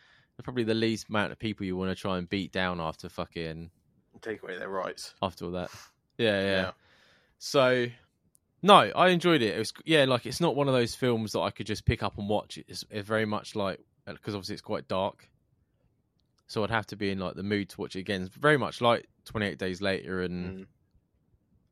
probably 0.42 0.64
the 0.64 0.72
least 0.74 1.10
amount 1.10 1.30
of 1.30 1.38
people 1.38 1.66
you 1.66 1.76
want 1.76 1.90
to 1.90 1.94
try 1.94 2.16
and 2.16 2.26
beat 2.28 2.52
down 2.52 2.80
after 2.80 3.10
fucking 3.10 3.70
Take 4.22 4.42
away 4.42 4.58
their 4.58 4.70
rights. 4.70 5.14
after 5.20 5.44
all 5.44 5.50
that. 5.52 5.70
Yeah, 6.16 6.40
yeah. 6.40 6.46
Yeah. 6.62 6.70
So 7.38 7.86
no, 8.62 8.76
I 8.76 9.08
enjoyed 9.08 9.42
it. 9.42 9.54
It 9.56 9.58
was 9.58 9.74
yeah, 9.84 10.04
like 10.06 10.24
it's 10.24 10.40
not 10.40 10.56
one 10.56 10.68
of 10.68 10.74
those 10.74 10.94
films 10.94 11.32
that 11.32 11.40
I 11.40 11.50
could 11.50 11.66
just 11.66 11.84
pick 11.84 12.02
up 12.02 12.16
and 12.16 12.30
watch. 12.30 12.58
It's, 12.66 12.82
it's 12.90 13.06
very 13.06 13.26
much 13.26 13.54
like 13.54 13.78
because 14.06 14.34
obviously 14.34 14.54
it's 14.54 14.62
quite 14.62 14.88
dark, 14.88 15.28
so 16.46 16.64
I'd 16.64 16.70
have 16.70 16.86
to 16.86 16.96
be 16.96 17.10
in 17.10 17.18
like 17.18 17.34
the 17.34 17.42
mood 17.42 17.68
to 17.70 17.80
watch 17.82 17.96
it 17.96 18.00
again. 18.00 18.22
It's 18.22 18.34
very 18.36 18.56
much 18.56 18.80
like 18.80 19.06
Twenty 19.26 19.46
Eight 19.48 19.58
Days 19.58 19.82
Later, 19.82 20.22
and 20.22 20.60
Mm. 20.60 20.66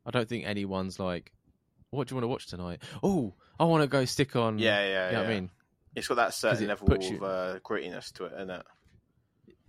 I 0.05 0.11
don't 0.11 0.29
think 0.29 0.45
anyone's 0.45 0.99
like, 1.01 1.33
"What 1.93 2.09
do 2.09 2.13
you 2.13 2.17
want 2.17 2.25
to 2.25 2.29
watch 2.29 2.47
tonight?" 2.47 2.83
Oh, 3.03 3.35
I 3.61 3.65
want 3.65 3.83
to 3.83 3.87
go 3.87 4.05
stick 4.05 4.35
on. 4.35 4.59
Yeah, 4.59 4.81
yeah, 4.81 4.87
you 4.87 4.93
yeah. 4.93 5.11
know 5.13 5.19
what 5.25 5.31
I 5.31 5.35
mean. 5.35 5.51
It's 5.95 6.09
got 6.09 6.15
that 6.17 6.35
certain 6.35 6.67
level 6.67 6.89
puts 6.89 7.07
of 7.07 7.13
you- 7.13 7.25
uh, 7.25 7.59
grittiness 7.61 8.13
to 8.15 8.25
it, 8.25 8.33
isn't 8.35 8.51
it? 8.51 8.67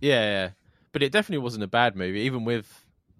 Yeah, 0.00 0.20
yeah, 0.22 0.50
but 0.92 1.02
it 1.02 1.12
definitely 1.12 1.42
wasn't 1.44 1.64
a 1.64 1.68
bad 1.68 1.94
movie, 1.96 2.20
even 2.20 2.44
with 2.44 2.66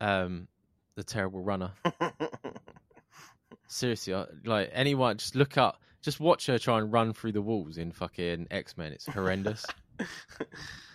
um 0.01 0.49
the 0.97 1.05
terrible 1.05 1.41
runner. 1.43 1.73
Seriously, 3.69 4.15
I- 4.15 4.27
like 4.45 4.71
anyone, 4.73 5.19
just 5.19 5.35
look 5.35 5.57
up, 5.59 5.81
just 6.03 6.21
watch 6.21 6.47
her 6.47 6.59
try 6.59 6.79
and 6.79 6.93
run 6.93 7.13
through 7.13 7.33
the 7.33 7.43
walls 7.43 7.77
in 7.79 7.93
fucking 7.93 8.47
X 8.51 8.77
Men. 8.77 8.93
It's 8.93 9.07
horrendous. 9.07 9.65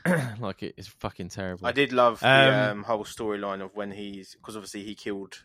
like 0.39 0.63
it 0.63 0.76
is 0.78 0.88
fucking 0.88 1.30
terrible. 1.30 1.65
I 1.67 1.72
did 1.72 1.91
love 1.93 2.19
the 2.22 2.28
Um, 2.28 2.54
um, 2.80 2.84
whole 2.84 3.04
storyline 3.06 3.62
of 3.62 3.76
when 3.76 3.91
he's 3.91 4.36
because 4.36 4.56
obviously 4.56 4.84
he 4.84 4.95
killed 4.95 5.43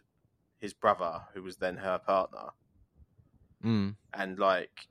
his 0.64 0.74
brother, 0.74 1.26
who 1.34 1.42
was 1.42 1.58
then 1.58 1.76
her 1.76 1.98
partner, 1.98 2.50
Mm. 3.64 3.96
and 4.12 4.38
like 4.38 4.88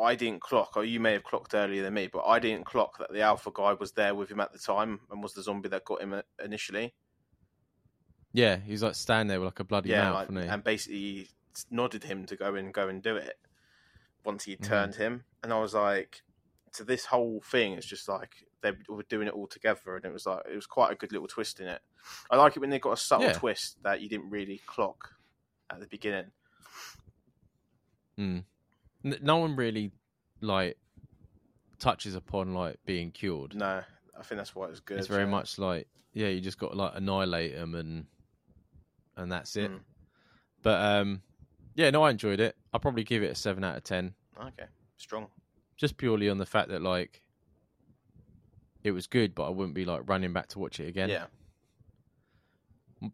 I 0.00 0.14
didn't 0.14 0.40
clock, 0.40 0.76
or 0.76 0.84
you 0.84 0.98
may 1.00 1.12
have 1.12 1.24
clocked 1.24 1.54
earlier 1.54 1.82
than 1.82 1.94
me, 1.94 2.06
but 2.08 2.24
I 2.24 2.38
didn't 2.38 2.64
clock 2.66 2.98
that 2.98 3.12
the 3.12 3.20
alpha 3.20 3.50
guy 3.52 3.74
was 3.74 3.92
there 3.92 4.14
with 4.14 4.30
him 4.30 4.40
at 4.40 4.52
the 4.52 4.58
time 4.58 5.00
and 5.10 5.22
was 5.22 5.34
the 5.34 5.42
zombie 5.42 5.68
that 5.68 5.84
got 5.84 6.00
him 6.02 6.12
uh, 6.12 6.22
initially. 6.42 6.94
Yeah, 8.32 8.56
he 8.56 8.72
was 8.72 8.82
like 8.82 8.94
standing 8.96 9.28
there 9.28 9.40
with 9.40 9.46
like 9.46 9.60
a 9.60 9.64
bloody 9.64 9.90
yeah, 9.90 10.10
mouth, 10.10 10.28
like, 10.30 10.48
and 10.48 10.64
basically 10.64 11.28
nodded 11.70 12.04
him 12.04 12.26
to 12.26 12.36
go 12.36 12.54
and 12.56 12.74
go 12.74 12.88
and 12.88 13.02
do 13.02 13.16
it 13.16 13.38
once 14.24 14.44
he 14.44 14.56
Mhm. 14.56 14.66
turned 14.66 14.94
him, 14.96 15.24
and 15.42 15.52
I 15.52 15.60
was 15.60 15.74
like, 15.74 16.22
so 16.72 16.82
this 16.84 17.06
whole 17.06 17.40
thing 17.40 17.74
it's 17.74 17.86
just 17.86 18.08
like 18.08 18.44
they 18.64 18.72
were 18.88 19.04
doing 19.04 19.28
it 19.28 19.34
all 19.34 19.46
together, 19.46 19.94
and 19.94 20.04
it 20.04 20.12
was 20.12 20.26
like 20.26 20.42
it 20.50 20.56
was 20.56 20.66
quite 20.66 20.90
a 20.90 20.94
good 20.94 21.12
little 21.12 21.28
twist 21.28 21.60
in 21.60 21.68
it. 21.68 21.82
I 22.30 22.36
like 22.36 22.56
it 22.56 22.60
when 22.60 22.70
they 22.70 22.78
got 22.78 22.92
a 22.92 22.96
subtle 22.96 23.26
Yeah. 23.26 23.34
twist 23.34 23.76
that 23.82 24.00
you 24.00 24.08
didn't 24.08 24.30
really 24.30 24.60
clock 24.66 25.10
at 25.70 25.80
the 25.80 25.86
beginning. 25.86 26.30
Mm. 28.18 28.44
No 29.02 29.36
one 29.36 29.54
really 29.54 29.92
like 30.40 30.78
touches 31.78 32.14
upon 32.14 32.54
like 32.54 32.78
being 32.86 33.10
cured. 33.10 33.54
No, 33.54 33.82
I 34.18 34.22
think 34.22 34.38
that's 34.38 34.54
why 34.54 34.66
it 34.66 34.70
was 34.70 34.80
good. 34.80 34.98
it's 34.98 35.08
very 35.08 35.24
yeah. 35.24 35.30
much 35.30 35.58
like 35.58 35.86
yeah, 36.14 36.28
you 36.28 36.40
just 36.40 36.58
got 36.58 36.70
to 36.72 36.76
like 36.76 36.92
annihilate 36.94 37.54
them 37.54 37.74
and 37.74 38.06
and 39.16 39.30
that's 39.30 39.56
it. 39.56 39.70
Mm. 39.70 39.80
But 40.62 40.80
um, 40.80 41.22
yeah, 41.74 41.90
no, 41.90 42.02
I 42.02 42.10
enjoyed 42.10 42.40
it. 42.40 42.56
I'll 42.72 42.80
probably 42.80 43.04
give 43.04 43.22
it 43.22 43.30
a 43.30 43.34
seven 43.34 43.62
out 43.62 43.76
of 43.76 43.84
ten. 43.84 44.14
Okay, 44.40 44.66
strong. 44.96 45.26
just 45.76 45.96
purely 45.96 46.30
on 46.30 46.38
the 46.38 46.46
fact 46.46 46.70
that 46.70 46.80
like 46.80 47.20
it 48.84 48.92
was 48.92 49.06
good, 49.08 49.34
but 49.34 49.46
I 49.46 49.50
wouldn't 49.50 49.74
be 49.74 49.84
like 49.84 50.02
running 50.08 50.32
back 50.32 50.48
to 50.48 50.58
watch 50.60 50.78
it 50.78 50.86
again. 50.88 51.08
Yeah, 51.08 51.26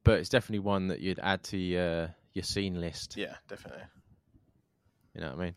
But 0.04 0.18
it's 0.20 0.28
definitely 0.28 0.58
one 0.60 0.88
that 0.88 1.00
you'd 1.00 1.20
add 1.22 1.42
to 1.44 1.56
your 1.56 2.14
your 2.34 2.42
seen 2.44 2.80
list. 2.80 3.16
yeah, 3.16 3.34
definitely. 3.48 3.82
You 5.14 5.20
know 5.22 5.30
what 5.34 5.38
I 5.38 5.44
mean? 5.44 5.54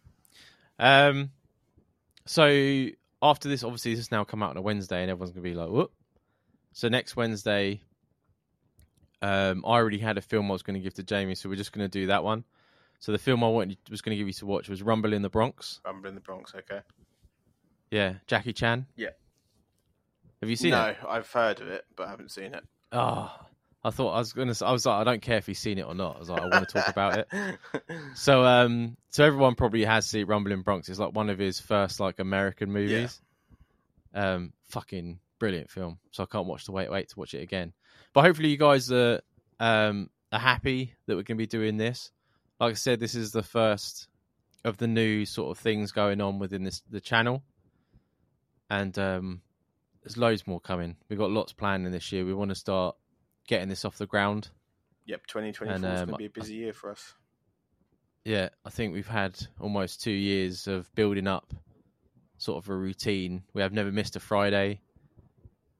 Um. 0.79 1.31
So 2.25 2.87
after 3.21 3.49
this, 3.49 3.63
obviously, 3.63 3.91
this 3.91 3.99
has 3.99 4.11
now 4.11 4.23
come 4.23 4.41
out 4.41 4.51
on 4.51 4.57
a 4.57 4.61
Wednesday, 4.61 5.01
and 5.01 5.11
everyone's 5.11 5.31
gonna 5.31 5.43
be 5.43 5.53
like, 5.53 5.69
"Whoop!" 5.69 5.91
So 6.71 6.87
next 6.87 7.15
Wednesday, 7.15 7.81
um, 9.21 9.63
I 9.65 9.71
already 9.73 9.99
had 9.99 10.17
a 10.17 10.21
film 10.21 10.49
I 10.49 10.53
was 10.53 10.63
going 10.63 10.73
to 10.73 10.79
give 10.79 10.95
to 10.95 11.03
Jamie, 11.03 11.35
so 11.35 11.47
we're 11.47 11.55
just 11.55 11.71
going 11.71 11.87
to 11.87 11.99
do 11.99 12.07
that 12.07 12.23
one. 12.23 12.43
So 12.99 13.11
the 13.11 13.19
film 13.19 13.43
I 13.43 13.47
wanted 13.47 13.77
was 13.91 14.01
going 14.01 14.15
to 14.15 14.17
give 14.17 14.25
you 14.27 14.33
to 14.33 14.45
watch 14.47 14.69
was 14.69 14.81
Rumble 14.81 15.13
in 15.13 15.21
the 15.21 15.29
Bronx. 15.29 15.79
Rumble 15.85 16.09
in 16.09 16.15
the 16.15 16.21
Bronx. 16.21 16.53
Okay. 16.55 16.79
Yeah, 17.91 18.15
Jackie 18.25 18.53
Chan. 18.53 18.87
Yeah. 18.95 19.09
Have 20.43 20.49
you 20.49 20.57
seen 20.57 20.71
no, 20.71 20.87
it? 20.87 20.97
I've 21.07 21.31
heard 21.31 21.61
of 21.61 21.69
it, 21.69 21.85
but 21.95 22.07
I 22.07 22.09
haven't 22.09 22.29
seen 22.31 22.53
it. 22.53 22.65
Oh, 22.91 23.33
I 23.81 23.91
thought 23.91 24.11
I 24.11 24.19
was 24.19 24.33
gonna. 24.33 24.53
I 24.61 24.73
was 24.73 24.85
like, 24.85 24.99
I 24.99 25.05
don't 25.05 25.21
care 25.21 25.37
if 25.37 25.45
he's 25.45 25.59
seen 25.59 25.77
it 25.77 25.83
or 25.83 25.95
not. 25.95 26.17
I 26.17 26.19
was 26.19 26.29
like, 26.29 26.41
I 26.41 26.47
want 26.47 26.67
to 26.67 26.73
talk 26.73 26.89
about 26.89 27.17
it. 27.19 27.27
So, 28.15 28.43
um, 28.43 28.97
so 29.09 29.23
everyone 29.23 29.55
probably 29.55 29.85
has 29.85 30.05
seen 30.05 30.25
Rumble 30.25 30.51
in 30.51 30.63
Bronx. 30.63 30.89
It's 30.89 30.99
like 30.99 31.15
one 31.15 31.29
of 31.29 31.39
his 31.39 31.61
first 31.61 32.01
like 32.01 32.19
American 32.19 32.73
movies. 32.73 33.21
Um, 34.13 34.51
fucking 34.67 35.19
brilliant 35.39 35.71
film. 35.71 35.97
So 36.11 36.23
I 36.23 36.25
can't 36.25 36.45
watch 36.45 36.65
the 36.65 36.73
wait 36.73 36.91
wait 36.91 37.07
to 37.07 37.19
watch 37.19 37.33
it 37.33 37.41
again. 37.41 37.71
But 38.11 38.25
hopefully 38.25 38.49
you 38.49 38.57
guys 38.57 38.91
are 38.91 39.21
um 39.61 40.09
are 40.33 40.39
happy 40.39 40.93
that 41.05 41.15
we're 41.15 41.23
gonna 41.23 41.37
be 41.37 41.47
doing 41.47 41.77
this. 41.77 42.11
Like 42.59 42.71
I 42.71 42.75
said, 42.75 42.99
this 42.99 43.15
is 43.15 43.31
the 43.31 43.43
first 43.43 44.09
of 44.65 44.75
the 44.75 44.87
new 44.87 45.25
sort 45.25 45.57
of 45.57 45.63
things 45.63 45.93
going 45.93 46.19
on 46.19 46.37
within 46.37 46.65
this 46.65 46.81
the 46.89 46.99
channel, 46.99 47.43
and 48.69 48.99
um, 48.99 49.41
there's 50.03 50.17
loads 50.17 50.45
more 50.45 50.59
coming. 50.59 50.95
We've 51.09 51.19
got 51.19 51.31
lots 51.31 51.53
planning 51.53 51.91
this 51.91 52.11
year. 52.11 52.25
We 52.25 52.33
want 52.33 52.49
to 52.49 52.55
start 52.55 52.95
getting 53.47 53.69
this 53.69 53.85
off 53.85 53.97
the 53.97 54.05
ground. 54.05 54.49
Yep, 55.05 55.27
2024 55.27 55.75
And, 55.75 55.83
is 55.85 56.01
um, 56.01 56.07
going 56.07 56.13
to 56.13 56.17
be 56.17 56.25
a 56.25 56.29
busy 56.29 56.55
year 56.55 56.73
for 56.73 56.91
us. 56.91 57.13
Yeah, 58.25 58.49
I 58.65 58.69
think 58.69 58.93
we've 58.93 59.07
had 59.07 59.37
almost 59.59 60.01
two 60.01 60.11
years 60.11 60.67
of 60.67 60.93
building 60.95 61.27
up 61.27 61.53
sort 62.37 62.63
of 62.63 62.69
a 62.69 62.75
routine. 62.75 63.43
We 63.53 63.61
have 63.61 63.73
never 63.73 63.91
missed 63.91 64.15
a 64.15 64.19
Friday 64.19 64.81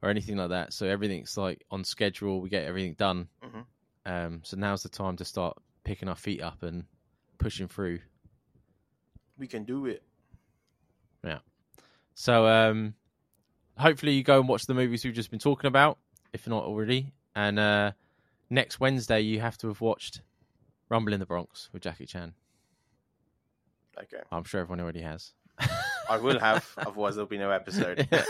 or 0.02 0.10
anything 0.10 0.36
like 0.36 0.50
that. 0.50 0.72
So 0.72 0.86
everything's 0.86 1.36
like 1.36 1.64
on 1.70 1.84
schedule. 1.84 2.40
We 2.40 2.50
get 2.50 2.64
everything 2.64 2.94
done. 2.94 3.28
Mhm. 3.42 3.64
Um, 4.06 4.40
so 4.44 4.56
now's 4.58 4.82
the 4.82 4.90
time 4.90 5.16
to 5.16 5.24
start 5.24 5.56
picking 5.84 6.08
our 6.08 6.16
feet 6.16 6.42
up 6.42 6.62
and 6.62 6.84
pushing 7.38 7.68
through. 7.68 8.00
We 9.38 9.46
can 9.46 9.64
do 9.64 9.86
it. 9.86 10.02
Yeah. 11.24 11.38
So 12.14 12.46
um, 12.46 12.94
hopefully 13.78 14.12
you 14.12 14.22
go 14.22 14.40
and 14.40 14.48
watch 14.48 14.66
the 14.66 14.74
movies 14.74 15.04
we've 15.04 15.14
just 15.14 15.30
been 15.30 15.38
talking 15.38 15.68
about, 15.68 15.98
if 16.32 16.46
not 16.46 16.64
already. 16.64 17.12
And 17.34 17.58
uh, 17.58 17.92
next 18.50 18.80
Wednesday 18.80 19.20
you 19.20 19.40
have 19.40 19.56
to 19.58 19.68
have 19.68 19.80
watched 19.80 20.20
Rumble 20.88 21.12
in 21.12 21.20
the 21.20 21.26
Bronx 21.26 21.68
with 21.72 21.82
Jackie 21.82 22.06
Chan. 22.06 22.34
Okay. 23.98 24.22
I'm 24.30 24.44
sure 24.44 24.60
everyone 24.60 24.80
already 24.80 25.02
has. 25.02 25.32
I 26.10 26.18
will 26.18 26.38
have, 26.38 26.68
otherwise 26.76 27.14
there'll 27.14 27.28
be 27.28 27.38
no 27.38 27.50
episode. 27.50 28.06
but 28.10 28.26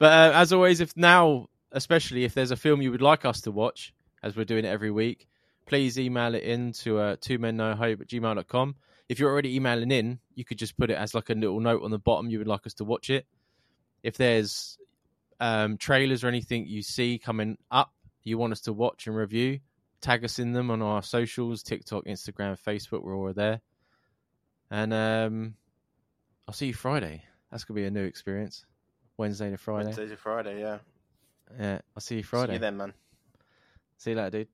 uh, 0.00 0.32
as 0.34 0.52
always, 0.52 0.80
if 0.80 0.96
now, 0.96 1.48
especially 1.72 2.24
if 2.24 2.34
there's 2.34 2.50
a 2.50 2.56
film 2.56 2.82
you 2.82 2.90
would 2.90 3.02
like 3.02 3.24
us 3.24 3.42
to 3.42 3.50
watch, 3.50 3.92
as 4.22 4.36
we're 4.36 4.44
doing 4.44 4.64
it 4.64 4.68
every 4.68 4.90
week, 4.90 5.28
please 5.66 5.98
email 5.98 6.34
it 6.34 6.42
in 6.42 6.72
to 6.72 6.98
uh, 6.98 7.16
two 7.20 7.38
men 7.38 7.56
no 7.56 7.74
hope 7.74 8.00
at 8.00 8.08
gmail.com. 8.08 8.74
If 9.08 9.18
you're 9.18 9.30
already 9.30 9.56
emailing 9.56 9.90
in, 9.90 10.18
you 10.34 10.44
could 10.44 10.58
just 10.58 10.76
put 10.76 10.90
it 10.90 10.94
as 10.94 11.14
like 11.14 11.30
a 11.30 11.34
little 11.34 11.60
note 11.60 11.82
on 11.82 11.90
the 11.90 11.98
bottom 11.98 12.30
you 12.30 12.38
would 12.38 12.48
like 12.48 12.66
us 12.66 12.74
to 12.74 12.84
watch 12.84 13.10
it. 13.10 13.26
If 14.02 14.16
there's 14.16 14.78
um, 15.40 15.76
trailers 15.76 16.24
or 16.24 16.28
anything 16.28 16.66
you 16.66 16.82
see 16.82 17.18
coming 17.18 17.58
up 17.70 17.92
you 18.24 18.38
want 18.38 18.52
us 18.52 18.62
to 18.62 18.72
watch 18.72 19.06
and 19.06 19.14
review, 19.14 19.60
tag 20.00 20.24
us 20.24 20.38
in 20.38 20.52
them 20.52 20.70
on 20.70 20.82
our 20.82 21.02
socials 21.02 21.62
TikTok, 21.62 22.04
Instagram, 22.06 22.58
Facebook. 22.58 23.02
We're 23.02 23.16
all 23.16 23.32
there. 23.32 23.60
And 24.70 24.92
um, 24.92 25.54
I'll 26.48 26.54
see 26.54 26.68
you 26.68 26.74
Friday. 26.74 27.22
That's 27.50 27.64
gonna 27.64 27.78
be 27.78 27.86
a 27.86 27.90
new 27.90 28.04
experience. 28.04 28.64
Wednesday 29.16 29.50
to 29.50 29.56
Friday. 29.56 29.86
Wednesday 29.86 30.08
to 30.08 30.16
Friday, 30.16 30.60
yeah. 30.60 30.78
Yeah, 31.60 31.80
I'll 31.94 32.00
see 32.00 32.16
you 32.16 32.24
Friday. 32.24 32.52
See 32.52 32.54
you 32.54 32.58
then, 32.58 32.76
man. 32.76 32.94
See 33.98 34.10
you 34.10 34.16
later, 34.16 34.38
dude. 34.38 34.48